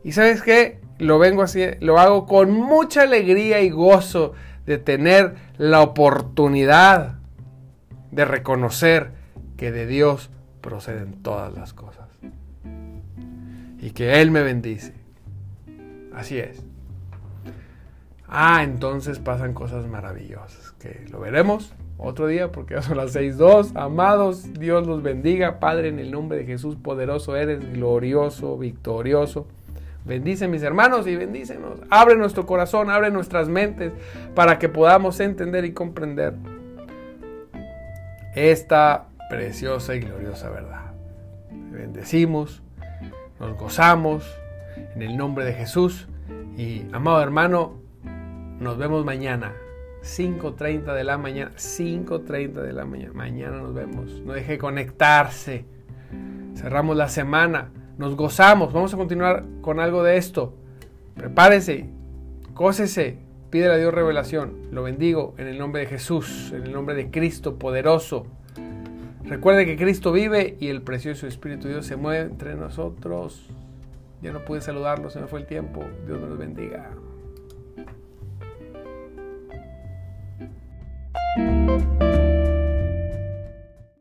Y 0.03 0.13
sabes 0.13 0.43
qué? 0.43 0.81
Lo 0.99 1.19
vengo 1.19 1.43
así, 1.43 1.61
lo 1.81 1.99
hago 1.99 2.25
con 2.27 2.53
mucha 2.53 3.03
alegría 3.03 3.61
y 3.63 3.71
gozo 3.71 4.33
de 4.65 4.79
tener 4.79 5.35
la 5.59 5.81
oportunidad 5.81 7.19
de 8.13 8.25
reconocer 8.25 9.11
que 9.57 9.73
de 9.73 9.87
Dios 9.87 10.31
proceden 10.61 11.21
todas 11.23 11.53
las 11.53 11.73
cosas. 11.73 12.09
Y 13.81 13.91
que 13.91 14.21
Él 14.21 14.31
me 14.31 14.43
bendice. 14.43 14.95
Así 16.15 16.39
es. 16.39 16.63
Ah, 18.29 18.63
entonces 18.63 19.19
pasan 19.19 19.53
cosas 19.53 19.87
maravillosas, 19.87 20.73
que 20.79 21.07
lo 21.11 21.21
veremos 21.21 21.75
otro 21.99 22.27
día 22.27 22.51
porque 22.51 22.75
ya 22.75 22.83
son 22.83 22.97
las 22.97 23.15
6.2. 23.15 23.73
Amados, 23.75 24.53
Dios 24.55 24.87
los 24.87 25.03
bendiga. 25.03 25.61
Padre, 25.61 25.89
en 25.89 25.99
el 25.99 26.11
nombre 26.11 26.39
de 26.39 26.45
Jesús, 26.45 26.77
poderoso 26.77 27.37
eres, 27.37 27.73
glorioso, 27.73 28.59
victorioso. 28.59 29.47
Bendice 30.05 30.49
mis 30.49 30.63
hermanos 30.63 31.07
y 31.07 31.17
bendícenos. 31.17 31.81
Abre 31.89 32.17
nuestro 32.17 32.45
corazón, 32.45 32.91
abre 32.91 33.11
nuestras 33.11 33.49
mentes 33.49 33.93
para 34.35 34.59
que 34.59 34.69
podamos 34.69 35.19
entender 35.21 35.65
y 35.65 35.73
comprender 35.73 36.35
esta 38.35 39.07
preciosa 39.31 39.95
y 39.95 40.01
gloriosa 40.01 40.51
verdad. 40.51 40.93
Bendecimos, 41.71 42.63
nos 43.41 43.57
gozamos 43.57 44.31
en 44.95 45.03
el 45.03 45.17
nombre 45.17 45.45
de 45.45 45.55
Jesús 45.55 46.07
y 46.57 46.83
amado 46.93 47.23
hermano, 47.23 47.79
nos 48.61 48.77
vemos 48.77 49.05
mañana. 49.07 49.55
5.30 50.05 50.95
de 50.95 51.03
la 51.03 51.17
mañana. 51.17 51.53
5.30 51.57 52.53
de 52.53 52.73
la 52.73 52.85
mañana. 52.85 53.13
Mañana 53.15 53.57
nos 53.57 53.75
vemos. 53.75 54.21
No 54.21 54.35
deje 54.35 54.59
conectarse. 54.59 55.65
Cerramos 56.55 56.97
la 56.97 57.09
semana. 57.09 57.71
Nos 57.97 58.15
gozamos. 58.15 58.73
Vamos 58.73 58.93
a 58.93 58.99
continuar 58.99 59.45
con 59.63 59.81
algo 59.81 60.03
de 60.03 60.19
esto. 60.19 60.55
Prepárese. 61.17 61.89
Cósese. 62.53 63.19
Pídele 63.49 63.75
a 63.75 63.77
Dios 63.79 63.95
revelación. 63.95 64.69
Lo 64.71 64.83
bendigo 64.83 65.35
en 65.39 65.47
el 65.47 65.59
nombre 65.59 65.81
de 65.81 65.87
Jesús. 65.87 66.53
En 66.55 66.65
el 66.65 66.73
nombre 66.73 66.95
de 66.95 67.11
Cristo 67.11 67.59
poderoso. 67.59 68.27
Recuerde 69.25 69.65
que 69.65 69.77
Cristo 69.77 70.13
vive 70.13 70.59
y 70.61 70.69
el 70.69 70.83
precioso 70.83 71.27
Espíritu 71.27 71.67
de 71.67 71.75
Dios 71.75 71.87
se 71.87 71.97
mueve 71.97 72.27
entre 72.31 72.57
nosotros. 72.57 73.49
Ya 74.21 74.33
no 74.33 74.45
pude 74.45 74.61
saludarlo, 74.61 75.09
se 75.09 75.19
me 75.19 75.29
fue 75.29 75.41
el 75.41 75.47
tiempo. 75.47 75.83
Dios 76.07 76.21
me 76.21 76.29
los 76.29 76.37
bendiga. 76.37 76.91
Thank 81.75 82.03
you 82.03 82.04